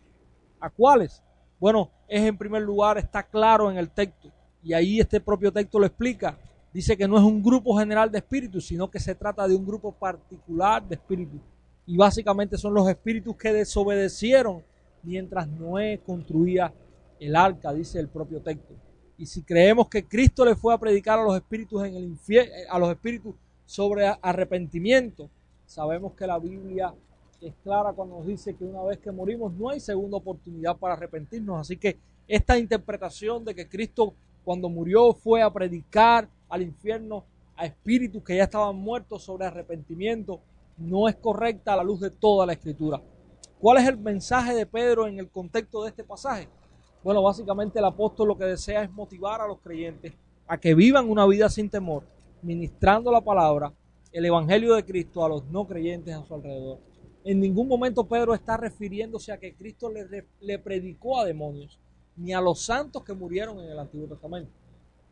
¿A 0.60 0.70
cuáles? 0.70 1.22
Bueno, 1.58 1.90
es 2.08 2.22
en 2.22 2.38
primer 2.38 2.62
lugar, 2.62 2.98
está 2.98 3.22
claro 3.22 3.70
en 3.70 3.76
el 3.76 3.90
texto, 3.90 4.30
y 4.62 4.72
ahí 4.72 5.00
este 5.00 5.20
propio 5.20 5.52
texto 5.52 5.78
lo 5.78 5.86
explica. 5.86 6.38
Dice 6.72 6.96
que 6.96 7.06
no 7.06 7.18
es 7.18 7.22
un 7.22 7.42
grupo 7.42 7.76
general 7.76 8.10
de 8.10 8.18
espíritus, 8.18 8.66
sino 8.66 8.90
que 8.90 8.98
se 8.98 9.14
trata 9.14 9.46
de 9.46 9.54
un 9.54 9.66
grupo 9.66 9.92
particular 9.92 10.86
de 10.86 10.94
espíritus. 10.94 11.40
Y 11.86 11.96
básicamente 11.96 12.56
son 12.56 12.72
los 12.74 12.88
espíritus 12.88 13.36
que 13.36 13.52
desobedecieron 13.52 14.62
mientras 15.02 15.48
Noé 15.48 16.00
construía 16.04 16.72
el 17.18 17.36
arca, 17.36 17.72
dice 17.72 17.98
el 17.98 18.08
propio 18.08 18.40
texto. 18.40 18.74
Y 19.18 19.26
si 19.26 19.42
creemos 19.42 19.88
que 19.88 20.04
Cristo 20.04 20.44
le 20.44 20.56
fue 20.56 20.74
a 20.74 20.78
predicar 20.78 21.18
a 21.18 21.22
los 21.22 21.36
espíritus 21.36 21.84
en 21.84 21.94
el 21.94 22.04
infierno, 22.04 22.52
a 22.70 22.78
los 22.78 22.90
espíritus 22.90 23.34
sobre 23.66 24.06
arrepentimiento, 24.20 25.28
sabemos 25.66 26.14
que 26.14 26.26
la 26.26 26.38
Biblia 26.38 26.94
es 27.40 27.54
clara 27.62 27.92
cuando 27.92 28.18
nos 28.18 28.26
dice 28.26 28.54
que 28.54 28.64
una 28.64 28.82
vez 28.82 28.98
que 28.98 29.10
morimos 29.10 29.52
no 29.52 29.70
hay 29.70 29.80
segunda 29.80 30.16
oportunidad 30.16 30.76
para 30.76 30.94
arrepentirnos. 30.94 31.60
Así 31.60 31.76
que 31.76 31.98
esta 32.28 32.58
interpretación 32.58 33.44
de 33.44 33.54
que 33.54 33.68
Cristo 33.68 34.14
cuando 34.44 34.68
murió 34.68 35.12
fue 35.12 35.42
a 35.42 35.52
predicar 35.52 36.28
al 36.48 36.62
infierno 36.62 37.24
a 37.56 37.66
espíritus 37.66 38.22
que 38.22 38.36
ya 38.36 38.44
estaban 38.44 38.76
muertos 38.76 39.22
sobre 39.22 39.46
arrepentimiento 39.46 40.40
no 40.76 41.08
es 41.08 41.16
correcta 41.16 41.74
a 41.74 41.76
la 41.76 41.84
luz 41.84 42.00
de 42.00 42.10
toda 42.10 42.46
la 42.46 42.54
escritura. 42.54 43.00
¿Cuál 43.60 43.78
es 43.78 43.88
el 43.88 43.98
mensaje 43.98 44.54
de 44.54 44.66
Pedro 44.66 45.06
en 45.06 45.18
el 45.18 45.28
contexto 45.28 45.82
de 45.82 45.90
este 45.90 46.02
pasaje? 46.02 46.48
Bueno, 47.02 47.20
básicamente 47.20 47.80
el 47.80 47.84
apóstol 47.84 48.28
lo 48.28 48.38
que 48.38 48.44
desea 48.44 48.84
es 48.84 48.92
motivar 48.92 49.40
a 49.40 49.48
los 49.48 49.58
creyentes 49.58 50.12
a 50.46 50.56
que 50.58 50.72
vivan 50.74 51.10
una 51.10 51.26
vida 51.26 51.48
sin 51.48 51.68
temor, 51.68 52.04
ministrando 52.42 53.10
la 53.10 53.20
palabra, 53.20 53.72
el 54.12 54.24
Evangelio 54.24 54.74
de 54.74 54.84
Cristo 54.84 55.24
a 55.24 55.28
los 55.28 55.44
no 55.46 55.66
creyentes 55.66 56.14
a 56.14 56.24
su 56.24 56.32
alrededor. 56.34 56.78
En 57.24 57.40
ningún 57.40 57.66
momento 57.66 58.04
Pedro 58.04 58.34
está 58.34 58.56
refiriéndose 58.56 59.32
a 59.32 59.38
que 59.38 59.54
Cristo 59.54 59.90
le, 59.90 60.26
le 60.40 60.58
predicó 60.60 61.18
a 61.18 61.24
demonios, 61.24 61.76
ni 62.16 62.32
a 62.34 62.40
los 62.40 62.62
santos 62.62 63.02
que 63.02 63.14
murieron 63.14 63.58
en 63.58 63.70
el 63.70 63.78
Antiguo 63.80 64.06
Testamento. 64.06 64.52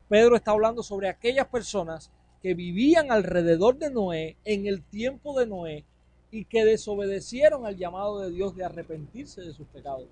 Pedro 0.09 0.37
está 0.37 0.53
hablando 0.53 0.85
sobre 0.85 1.09
aquellas 1.09 1.49
personas 1.49 2.13
que 2.41 2.55
vivían 2.55 3.11
alrededor 3.11 3.79
de 3.79 3.91
Noé 3.91 4.37
en 4.45 4.67
el 4.67 4.83
tiempo 4.83 5.39
de 5.39 5.47
Noé 5.47 5.85
y 6.31 6.45
que 6.45 6.65
desobedecieron 6.65 7.67
al 7.67 7.77
llamado 7.77 8.21
de 8.21 8.31
Dios 8.31 8.55
de 8.55 8.65
arrepentirse 8.65 9.41
de 9.41 9.53
sus 9.53 9.67
pecados 9.67 10.07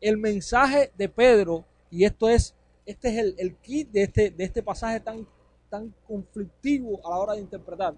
el 0.00 0.16
mensaje 0.18 0.92
de 0.96 1.08
Pedro, 1.08 1.64
y 1.90 2.04
esto 2.04 2.28
es, 2.28 2.54
este 2.86 3.08
es 3.08 3.34
el, 3.38 3.56
kit 3.56 3.90
de 3.90 4.02
este, 4.02 4.30
de 4.30 4.44
este 4.44 4.62
pasaje 4.62 5.00
tan, 5.00 5.26
tan 5.70 5.94
conflictivo 6.06 7.00
a 7.06 7.10
la 7.10 7.18
hora 7.18 7.32
de 7.34 7.40
interpretar. 7.40 7.94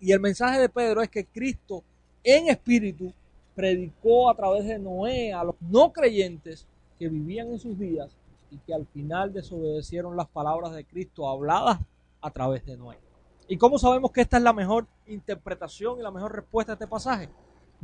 Y 0.00 0.12
el 0.12 0.20
mensaje 0.20 0.60
de 0.60 0.68
Pedro 0.68 1.02
es 1.02 1.08
que 1.08 1.24
Cristo 1.24 1.82
en 2.22 2.48
espíritu 2.48 3.12
predicó 3.54 4.28
a 4.28 4.34
través 4.34 4.64
de 4.66 4.78
Noé 4.78 5.32
a 5.32 5.44
los 5.44 5.54
no 5.60 5.92
creyentes 5.92 6.66
que 6.98 7.08
vivían 7.08 7.48
en 7.48 7.58
sus 7.58 7.78
días 7.78 8.16
y 8.50 8.58
que 8.58 8.74
al 8.74 8.86
final 8.86 9.32
desobedecieron 9.32 10.16
las 10.16 10.28
palabras 10.28 10.74
de 10.74 10.84
Cristo 10.84 11.28
habladas 11.28 11.78
a 12.20 12.30
través 12.30 12.64
de 12.66 12.76
Noé. 12.76 12.98
¿Y 13.46 13.58
cómo 13.58 13.78
sabemos 13.78 14.10
que 14.10 14.22
esta 14.22 14.38
es 14.38 14.42
la 14.42 14.52
mejor 14.52 14.86
interpretación 15.06 15.98
y 15.98 16.02
la 16.02 16.10
mejor 16.10 16.34
respuesta 16.34 16.72
a 16.72 16.74
este 16.74 16.86
pasaje? 16.86 17.28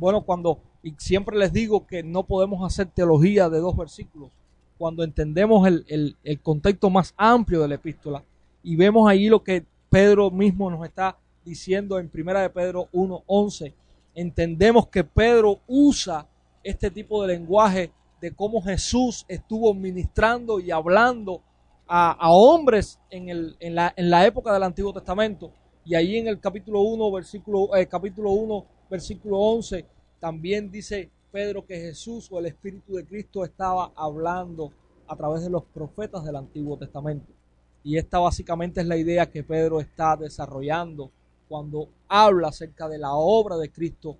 Bueno, 0.01 0.23
cuando, 0.23 0.57
y 0.81 0.95
siempre 0.97 1.37
les 1.37 1.53
digo 1.53 1.85
que 1.85 2.01
no 2.01 2.23
podemos 2.23 2.65
hacer 2.65 2.87
teología 2.87 3.49
de 3.49 3.59
dos 3.59 3.77
versículos, 3.77 4.31
cuando 4.79 5.03
entendemos 5.03 5.67
el, 5.67 6.17
contexto 6.41 6.89
más 6.89 7.13
amplio 7.17 7.61
de 7.61 7.67
la 7.67 7.75
epístola 7.75 8.23
y 8.63 8.75
vemos 8.75 9.07
ahí 9.07 9.27
lo 9.27 9.43
que 9.43 9.63
Pedro 9.91 10.31
mismo 10.31 10.71
nos 10.71 10.83
está 10.87 11.19
diciendo 11.45 11.99
en 11.99 12.09
primera 12.09 12.41
de 12.41 12.49
Pedro 12.49 12.87
1.11, 12.93 13.75
entendemos 14.15 14.87
que 14.87 15.03
Pedro 15.03 15.59
usa 15.67 16.27
este 16.63 16.89
tipo 16.89 17.21
de 17.21 17.35
lenguaje 17.35 17.91
de 18.19 18.33
cómo 18.33 18.59
Jesús 18.59 19.23
estuvo 19.27 19.71
ministrando 19.75 20.59
y 20.59 20.71
hablando 20.71 21.43
a, 21.87 22.31
hombres 22.31 22.99
en, 23.11 23.29
el, 23.29 23.55
en, 23.59 23.75
la, 23.75 23.93
en, 23.95 24.09
la, 24.09 24.25
época 24.25 24.51
del 24.51 24.63
Antiguo 24.63 24.93
Testamento. 24.93 25.51
Y 25.85 25.93
ahí 25.93 26.17
en 26.17 26.27
el 26.27 26.39
capítulo 26.39 26.81
1, 26.81 27.11
versículo, 27.11 27.75
eh, 27.75 27.85
capítulo 27.85 28.31
1, 28.31 28.65
versículo 28.91 29.39
11, 29.39 29.85
también 30.19 30.69
dice 30.69 31.09
Pedro 31.31 31.65
que 31.65 31.79
Jesús 31.79 32.27
o 32.29 32.39
el 32.39 32.47
Espíritu 32.47 32.93
de 32.93 33.05
Cristo 33.05 33.45
estaba 33.45 33.91
hablando 33.95 34.71
a 35.07 35.15
través 35.15 35.43
de 35.43 35.49
los 35.49 35.63
profetas 35.63 36.25
del 36.25 36.35
Antiguo 36.35 36.77
Testamento. 36.77 37.31
Y 37.83 37.97
esta 37.97 38.19
básicamente 38.19 38.81
es 38.81 38.87
la 38.87 38.97
idea 38.97 39.31
que 39.31 39.43
Pedro 39.43 39.79
está 39.79 40.15
desarrollando 40.15 41.09
cuando 41.47 41.89
habla 42.07 42.49
acerca 42.49 42.87
de 42.87 42.97
la 42.97 43.13
obra 43.13 43.57
de 43.57 43.71
Cristo 43.71 44.17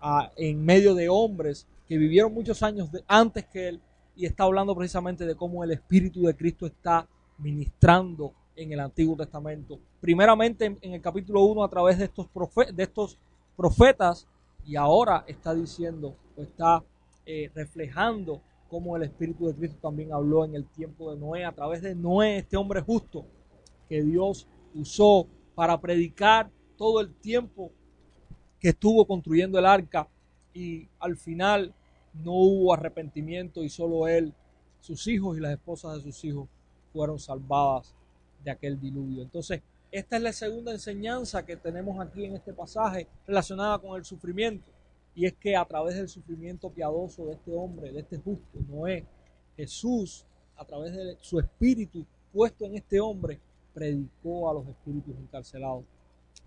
ah, 0.00 0.32
en 0.36 0.64
medio 0.64 0.94
de 0.94 1.08
hombres 1.08 1.66
que 1.86 1.98
vivieron 1.98 2.32
muchos 2.32 2.62
años 2.62 2.88
antes 3.06 3.44
que 3.46 3.68
él 3.68 3.80
y 4.14 4.26
está 4.26 4.44
hablando 4.44 4.74
precisamente 4.74 5.26
de 5.26 5.34
cómo 5.34 5.64
el 5.64 5.72
Espíritu 5.72 6.22
de 6.22 6.36
Cristo 6.36 6.66
está 6.66 7.08
ministrando 7.38 8.32
en 8.54 8.72
el 8.72 8.80
Antiguo 8.80 9.16
Testamento. 9.16 9.80
Primeramente 10.00 10.66
en, 10.80 10.94
el 10.94 11.00
capítulo 11.00 11.42
1 11.44 11.64
a 11.64 11.68
través 11.68 11.98
de 11.98 12.04
estos, 12.04 12.28
de 12.74 12.82
estos 12.82 13.18
profetas 13.56 14.26
y 14.64 14.76
ahora 14.76 15.24
está 15.26 15.54
diciendo 15.54 16.16
o 16.36 16.42
está 16.42 16.82
eh, 17.26 17.50
reflejando 17.54 18.42
cómo 18.68 18.96
el 18.96 19.02
Espíritu 19.02 19.46
de 19.46 19.54
Cristo 19.54 19.78
también 19.82 20.12
habló 20.12 20.44
en 20.44 20.54
el 20.54 20.64
tiempo 20.66 21.12
de 21.12 21.20
Noé, 21.20 21.44
a 21.44 21.52
través 21.52 21.82
de 21.82 21.94
Noé, 21.94 22.38
este 22.38 22.56
hombre 22.56 22.80
justo 22.80 23.26
que 23.88 24.02
Dios 24.02 24.48
usó 24.74 25.26
para 25.54 25.78
predicar 25.80 26.50
todo 26.76 27.00
el 27.00 27.14
tiempo 27.14 27.70
que 28.58 28.70
estuvo 28.70 29.06
construyendo 29.06 29.58
el 29.58 29.66
arca 29.66 30.08
y 30.54 30.88
al 30.98 31.16
final 31.16 31.74
no 32.14 32.32
hubo 32.32 32.72
arrepentimiento 32.72 33.62
y 33.62 33.68
solo 33.68 34.08
él, 34.08 34.34
sus 34.80 35.06
hijos 35.06 35.36
y 35.36 35.40
las 35.40 35.52
esposas 35.52 35.96
de 35.96 36.12
sus 36.12 36.24
hijos 36.24 36.48
fueron 36.92 37.18
salvadas 37.18 37.94
de 38.42 38.50
aquel 38.50 38.80
diluvio. 38.80 39.22
Entonces, 39.22 39.62
esta 39.92 40.16
es 40.16 40.22
la 40.22 40.32
segunda 40.32 40.72
enseñanza 40.72 41.44
que 41.44 41.54
tenemos 41.54 42.00
aquí 42.00 42.24
en 42.24 42.34
este 42.34 42.54
pasaje 42.54 43.06
relacionada 43.26 43.78
con 43.78 43.98
el 43.98 44.06
sufrimiento. 44.06 44.64
Y 45.14 45.26
es 45.26 45.34
que 45.34 45.54
a 45.54 45.66
través 45.66 45.96
del 45.96 46.08
sufrimiento 46.08 46.70
piadoso 46.70 47.26
de 47.26 47.34
este 47.34 47.54
hombre, 47.54 47.92
de 47.92 48.00
este 48.00 48.16
justo, 48.16 48.58
Noé, 48.70 49.04
Jesús, 49.54 50.24
a 50.56 50.64
través 50.64 50.94
de 50.94 51.18
su 51.20 51.38
espíritu 51.38 52.06
puesto 52.32 52.64
en 52.64 52.76
este 52.76 52.98
hombre, 53.00 53.38
predicó 53.74 54.48
a 54.50 54.54
los 54.54 54.66
espíritus 54.66 55.14
encarcelados. 55.14 55.84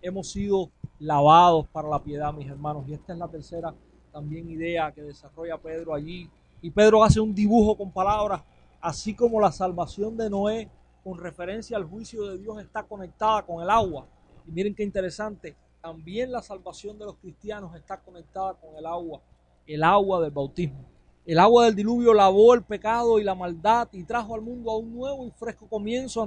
Hemos 0.02 0.28
sido 0.28 0.68
lavados 0.98 1.68
para 1.68 1.88
la 1.88 2.02
piedad, 2.02 2.32
mis 2.32 2.48
hermanos. 2.48 2.84
Y 2.88 2.94
esta 2.94 3.12
es 3.12 3.18
la 3.20 3.28
tercera 3.28 3.72
también 4.12 4.50
idea 4.50 4.90
que 4.90 5.02
desarrolla 5.02 5.56
Pedro 5.56 5.94
allí. 5.94 6.28
Y 6.60 6.70
Pedro 6.70 7.04
hace 7.04 7.20
un 7.20 7.32
dibujo 7.32 7.76
con 7.76 7.92
palabras, 7.92 8.42
así 8.80 9.14
como 9.14 9.40
la 9.40 9.52
salvación 9.52 10.16
de 10.16 10.28
Noé 10.28 10.68
con 11.06 11.18
referencia 11.18 11.76
al 11.76 11.84
juicio 11.84 12.26
de 12.26 12.36
Dios 12.36 12.60
está 12.60 12.82
conectada 12.82 13.46
con 13.46 13.62
el 13.62 13.70
agua. 13.70 14.08
Y 14.44 14.50
miren 14.50 14.74
qué 14.74 14.82
interesante, 14.82 15.54
también 15.80 16.32
la 16.32 16.42
salvación 16.42 16.98
de 16.98 17.04
los 17.04 17.14
cristianos 17.18 17.76
está 17.76 18.00
conectada 18.00 18.54
con 18.54 18.74
el 18.74 18.84
agua, 18.84 19.22
el 19.68 19.84
agua 19.84 20.20
del 20.20 20.32
bautismo. 20.32 20.84
El 21.24 21.38
agua 21.38 21.66
del 21.66 21.76
diluvio 21.76 22.12
lavó 22.12 22.54
el 22.54 22.64
pecado 22.64 23.20
y 23.20 23.22
la 23.22 23.36
maldad 23.36 23.86
y 23.92 24.02
trajo 24.02 24.34
al 24.34 24.40
mundo 24.40 24.72
a 24.72 24.78
un 24.78 24.96
nuevo 24.96 25.24
y 25.24 25.30
fresco 25.30 25.68
comienzo 25.68 26.20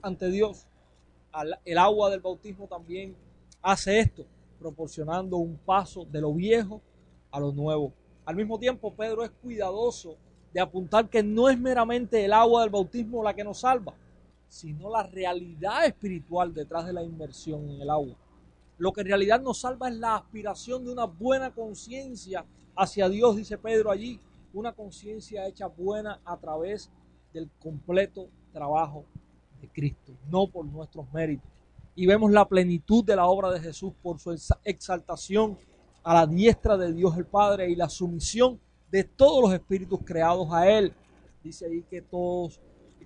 ante, 0.00 0.30
Dios. 0.30 0.66
El 1.66 1.76
agua 1.76 2.08
del 2.08 2.20
bautismo 2.20 2.66
también 2.66 3.14
hace 3.60 3.98
esto, 3.98 4.24
proporcionando 4.58 5.36
un 5.36 5.58
paso 5.58 6.06
de 6.06 6.22
lo 6.22 6.32
viejo 6.32 6.80
a 7.30 7.38
lo 7.38 7.52
nuevo. 7.52 7.92
Al 8.24 8.36
mismo 8.36 8.58
tiempo, 8.58 8.94
Pedro 8.94 9.24
es 9.24 9.30
cuidadoso 9.42 10.16
de 10.54 10.60
apuntar 10.62 11.10
que 11.10 11.22
no 11.22 11.50
es 11.50 11.60
meramente 11.60 12.24
el 12.24 12.32
agua 12.32 12.62
del 12.62 12.70
bautismo 12.70 13.22
la 13.22 13.34
que 13.34 13.44
nos 13.44 13.60
salva, 13.60 13.92
sino 14.52 14.90
la 14.90 15.02
realidad 15.02 15.86
espiritual 15.86 16.52
detrás 16.52 16.84
de 16.84 16.92
la 16.92 17.02
inmersión 17.02 17.70
en 17.70 17.80
el 17.80 17.88
agua. 17.88 18.14
Lo 18.76 18.92
que 18.92 19.00
en 19.00 19.06
realidad 19.06 19.40
nos 19.40 19.60
salva 19.60 19.88
es 19.88 19.94
la 19.94 20.16
aspiración 20.16 20.84
de 20.84 20.92
una 20.92 21.06
buena 21.06 21.54
conciencia 21.54 22.44
hacia 22.76 23.08
Dios, 23.08 23.34
dice 23.36 23.56
Pedro 23.56 23.90
allí, 23.90 24.20
una 24.52 24.72
conciencia 24.72 25.46
hecha 25.46 25.68
buena 25.68 26.20
a 26.22 26.36
través 26.36 26.90
del 27.32 27.48
completo 27.62 28.28
trabajo 28.52 29.06
de 29.58 29.70
Cristo, 29.70 30.12
no 30.28 30.46
por 30.46 30.66
nuestros 30.66 31.10
méritos. 31.14 31.50
Y 31.94 32.04
vemos 32.04 32.30
la 32.30 32.46
plenitud 32.46 33.02
de 33.02 33.16
la 33.16 33.28
obra 33.28 33.50
de 33.50 33.60
Jesús 33.60 33.94
por 34.02 34.20
su 34.20 34.38
exaltación 34.64 35.56
a 36.02 36.12
la 36.12 36.26
diestra 36.26 36.76
de 36.76 36.92
Dios 36.92 37.16
el 37.16 37.24
Padre 37.24 37.70
y 37.70 37.74
la 37.74 37.88
sumisión 37.88 38.60
de 38.90 39.04
todos 39.04 39.44
los 39.44 39.54
espíritus 39.54 40.00
creados 40.04 40.48
a 40.52 40.68
Él. 40.68 40.92
Dice 41.42 41.64
ahí 41.64 41.82
que 41.88 42.02
todos, 42.02 42.60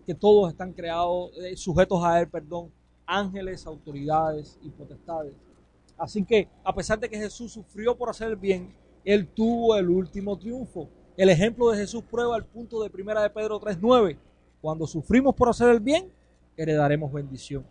que 0.07 0.15
todos 0.15 0.51
están 0.51 0.73
creados, 0.73 1.33
eh, 1.39 1.57
sujetos 1.57 2.03
a 2.05 2.21
Él, 2.21 2.29
perdón, 2.29 2.71
ángeles, 3.05 3.67
autoridades 3.67 4.59
y 4.63 4.71
potestades. 4.71 5.35
Así 5.99 6.25
que 6.25 6.49
a 6.65 6.75
pesar 6.75 6.99
de 6.99 7.09
que 7.09 7.19
Jesús 7.19 7.53
sufrió 7.53 7.97
por 7.97 8.09
hacer 8.09 8.29
el 8.29 8.37
bien, 8.37 8.75
Él 9.05 9.27
tuvo 9.27 9.77
el 9.77 9.89
último 9.89 10.39
triunfo. 10.39 10.89
El 11.17 11.29
ejemplo 11.31 11.71
de 11.71 11.79
Jesús 11.79 12.03
prueba 12.11 12.37
el 12.37 12.45
punto 12.45 12.83
de 12.83 12.91
primera 12.91 13.23
de 13.23 13.31
Pedro 13.31 13.61
3.9. 13.61 14.19
Cuando 14.61 14.87
sufrimos 14.87 15.35
por 15.35 15.49
hacer 15.49 15.71
el 15.71 15.81
bien, 15.81 16.11
heredaremos 16.57 17.13
bendición. 17.13 17.67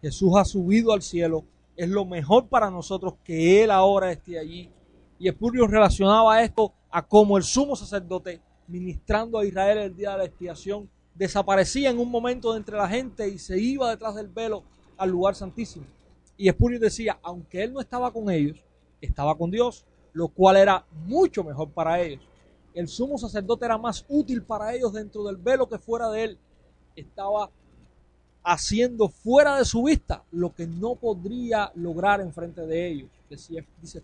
Jesús 0.00 0.32
ha 0.36 0.44
subido 0.44 0.92
al 0.92 1.02
cielo 1.02 1.44
es 1.76 1.88
lo 1.88 2.04
mejor 2.04 2.48
para 2.48 2.70
nosotros 2.70 3.14
que 3.22 3.62
Él 3.62 3.70
ahora 3.70 4.10
esté 4.10 4.38
allí. 4.38 4.70
Y 5.18 5.28
Espurio 5.28 5.66
relacionaba 5.66 6.42
esto 6.42 6.72
a 6.90 7.06
cómo 7.06 7.36
el 7.36 7.42
sumo 7.42 7.76
sacerdote, 7.76 8.40
ministrando 8.66 9.38
a 9.38 9.44
Israel 9.44 9.78
el 9.78 9.96
día 9.96 10.12
de 10.12 10.18
la 10.18 10.24
expiación, 10.24 10.88
desaparecía 11.16 11.90
en 11.90 11.98
un 11.98 12.10
momento 12.10 12.52
de 12.52 12.58
entre 12.58 12.76
la 12.76 12.88
gente 12.88 13.28
y 13.28 13.38
se 13.38 13.58
iba 13.58 13.90
detrás 13.90 14.14
del 14.14 14.28
velo 14.28 14.62
al 14.96 15.10
lugar 15.10 15.34
santísimo. 15.34 15.86
Y 16.36 16.48
Espurio 16.48 16.78
decía, 16.78 17.18
aunque 17.22 17.62
él 17.62 17.72
no 17.72 17.80
estaba 17.80 18.12
con 18.12 18.30
ellos, 18.30 18.58
estaba 19.00 19.36
con 19.36 19.50
Dios, 19.50 19.86
lo 20.12 20.28
cual 20.28 20.56
era 20.56 20.84
mucho 21.06 21.42
mejor 21.42 21.70
para 21.70 22.00
ellos. 22.00 22.22
El 22.74 22.88
sumo 22.88 23.16
sacerdote 23.16 23.64
era 23.64 23.78
más 23.78 24.04
útil 24.08 24.42
para 24.42 24.74
ellos 24.74 24.92
dentro 24.92 25.24
del 25.24 25.36
velo 25.36 25.68
que 25.68 25.78
fuera 25.78 26.10
de 26.10 26.24
él. 26.24 26.38
Estaba 26.94 27.50
haciendo 28.42 29.08
fuera 29.08 29.58
de 29.58 29.64
su 29.64 29.82
vista 29.82 30.22
lo 30.30 30.54
que 30.54 30.66
no 30.66 30.94
podría 30.94 31.72
lograr 31.74 32.20
enfrente 32.20 32.66
de 32.66 32.88
ellos, 32.88 33.10
decía, 33.28 33.64
dice. 33.80 34.02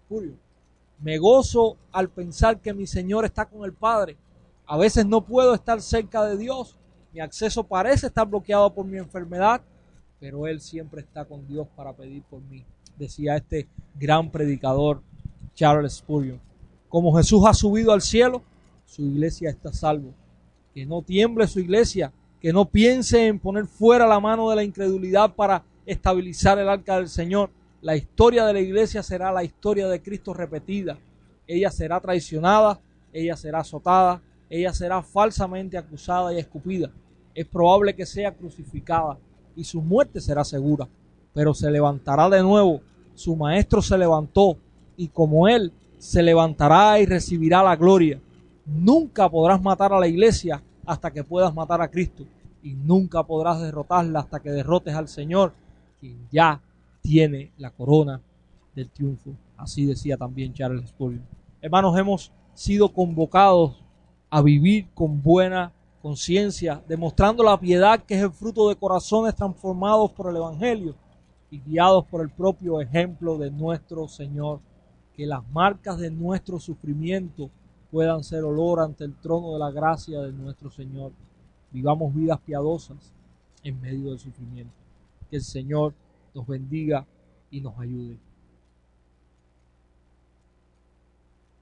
Me 1.00 1.18
gozo 1.18 1.76
al 1.92 2.08
pensar 2.08 2.60
que 2.60 2.72
mi 2.72 2.86
Señor 2.86 3.24
está 3.24 3.44
con 3.46 3.64
el 3.64 3.72
Padre. 3.72 4.16
A 4.66 4.76
veces 4.78 5.04
no 5.04 5.24
puedo 5.24 5.54
estar 5.54 5.80
cerca 5.82 6.24
de 6.24 6.36
Dios. 6.36 6.76
Mi 7.12 7.20
acceso 7.20 7.62
parece 7.62 8.06
estar 8.06 8.26
bloqueado 8.26 8.72
por 8.72 8.86
mi 8.86 8.96
enfermedad, 8.96 9.60
pero 10.18 10.46
Él 10.46 10.60
siempre 10.60 11.02
está 11.02 11.24
con 11.24 11.46
Dios 11.46 11.66
para 11.76 11.92
pedir 11.92 12.22
por 12.22 12.40
mí, 12.42 12.64
decía 12.96 13.36
este 13.36 13.68
gran 13.94 14.30
predicador 14.30 15.02
Charles 15.54 15.94
Spurgeon. 15.94 16.40
Como 16.88 17.14
Jesús 17.16 17.42
ha 17.46 17.52
subido 17.52 17.92
al 17.92 18.00
cielo, 18.00 18.42
su 18.86 19.02
iglesia 19.02 19.50
está 19.50 19.72
salvo. 19.72 20.14
Que 20.74 20.86
no 20.86 21.02
tiemble 21.02 21.46
su 21.46 21.60
iglesia, 21.60 22.12
que 22.40 22.52
no 22.52 22.64
piense 22.64 23.26
en 23.26 23.38
poner 23.38 23.66
fuera 23.66 24.06
la 24.06 24.20
mano 24.20 24.48
de 24.48 24.56
la 24.56 24.64
incredulidad 24.64 25.34
para 25.34 25.64
estabilizar 25.84 26.58
el 26.58 26.68
arca 26.68 26.96
del 26.96 27.08
Señor. 27.08 27.50
La 27.82 27.94
historia 27.96 28.46
de 28.46 28.54
la 28.54 28.60
iglesia 28.60 29.02
será 29.02 29.32
la 29.32 29.44
historia 29.44 29.88
de 29.88 30.00
Cristo 30.00 30.32
repetida. 30.32 30.98
Ella 31.46 31.70
será 31.70 32.00
traicionada, 32.00 32.80
ella 33.12 33.36
será 33.36 33.60
azotada, 33.60 34.22
ella 34.52 34.74
será 34.74 35.02
falsamente 35.02 35.78
acusada 35.78 36.34
y 36.34 36.38
escupida. 36.38 36.90
Es 37.34 37.46
probable 37.46 37.94
que 37.94 38.04
sea 38.04 38.34
crucificada 38.34 39.16
y 39.56 39.64
su 39.64 39.80
muerte 39.80 40.20
será 40.20 40.44
segura, 40.44 40.86
pero 41.32 41.54
se 41.54 41.70
levantará 41.70 42.28
de 42.28 42.42
nuevo. 42.42 42.82
Su 43.14 43.34
maestro 43.34 43.80
se 43.80 43.96
levantó 43.96 44.58
y 44.94 45.08
como 45.08 45.48
él 45.48 45.72
se 45.96 46.22
levantará 46.22 47.00
y 47.00 47.06
recibirá 47.06 47.62
la 47.62 47.76
gloria. 47.76 48.20
Nunca 48.66 49.26
podrás 49.30 49.62
matar 49.62 49.94
a 49.94 49.98
la 49.98 50.06
iglesia 50.06 50.62
hasta 50.84 51.10
que 51.10 51.24
puedas 51.24 51.54
matar 51.54 51.80
a 51.80 51.90
Cristo 51.90 52.26
y 52.62 52.74
nunca 52.74 53.22
podrás 53.22 53.58
derrotarla 53.58 54.20
hasta 54.20 54.40
que 54.40 54.50
derrotes 54.50 54.94
al 54.94 55.08
Señor, 55.08 55.54
quien 55.98 56.28
ya 56.30 56.60
tiene 57.00 57.52
la 57.56 57.70
corona 57.70 58.20
del 58.74 58.90
triunfo. 58.90 59.30
Así 59.56 59.86
decía 59.86 60.18
también 60.18 60.52
Charles 60.52 60.90
Spurgeon. 60.90 61.24
Hermanos, 61.62 61.98
hemos 61.98 62.32
sido 62.52 62.92
convocados 62.92 63.82
a 64.34 64.40
vivir 64.40 64.88
con 64.94 65.22
buena 65.22 65.74
conciencia, 66.00 66.82
demostrando 66.88 67.44
la 67.44 67.60
piedad 67.60 68.02
que 68.02 68.14
es 68.14 68.22
el 68.22 68.32
fruto 68.32 68.70
de 68.70 68.76
corazones 68.76 69.36
transformados 69.36 70.10
por 70.12 70.30
el 70.30 70.36
Evangelio 70.36 70.94
y 71.50 71.60
guiados 71.60 72.06
por 72.06 72.22
el 72.22 72.30
propio 72.30 72.80
ejemplo 72.80 73.36
de 73.36 73.50
nuestro 73.50 74.08
Señor. 74.08 74.60
Que 75.14 75.26
las 75.26 75.46
marcas 75.50 75.98
de 75.98 76.10
nuestro 76.10 76.58
sufrimiento 76.58 77.50
puedan 77.90 78.24
ser 78.24 78.42
olor 78.44 78.80
ante 78.80 79.04
el 79.04 79.14
trono 79.16 79.52
de 79.52 79.58
la 79.58 79.70
gracia 79.70 80.22
de 80.22 80.32
nuestro 80.32 80.70
Señor. 80.70 81.12
Vivamos 81.70 82.14
vidas 82.14 82.40
piadosas 82.40 83.12
en 83.62 83.82
medio 83.82 84.08
del 84.08 84.18
sufrimiento. 84.18 84.72
Que 85.28 85.36
el 85.36 85.42
Señor 85.42 85.92
nos 86.34 86.46
bendiga 86.46 87.06
y 87.50 87.60
nos 87.60 87.78
ayude. 87.78 88.16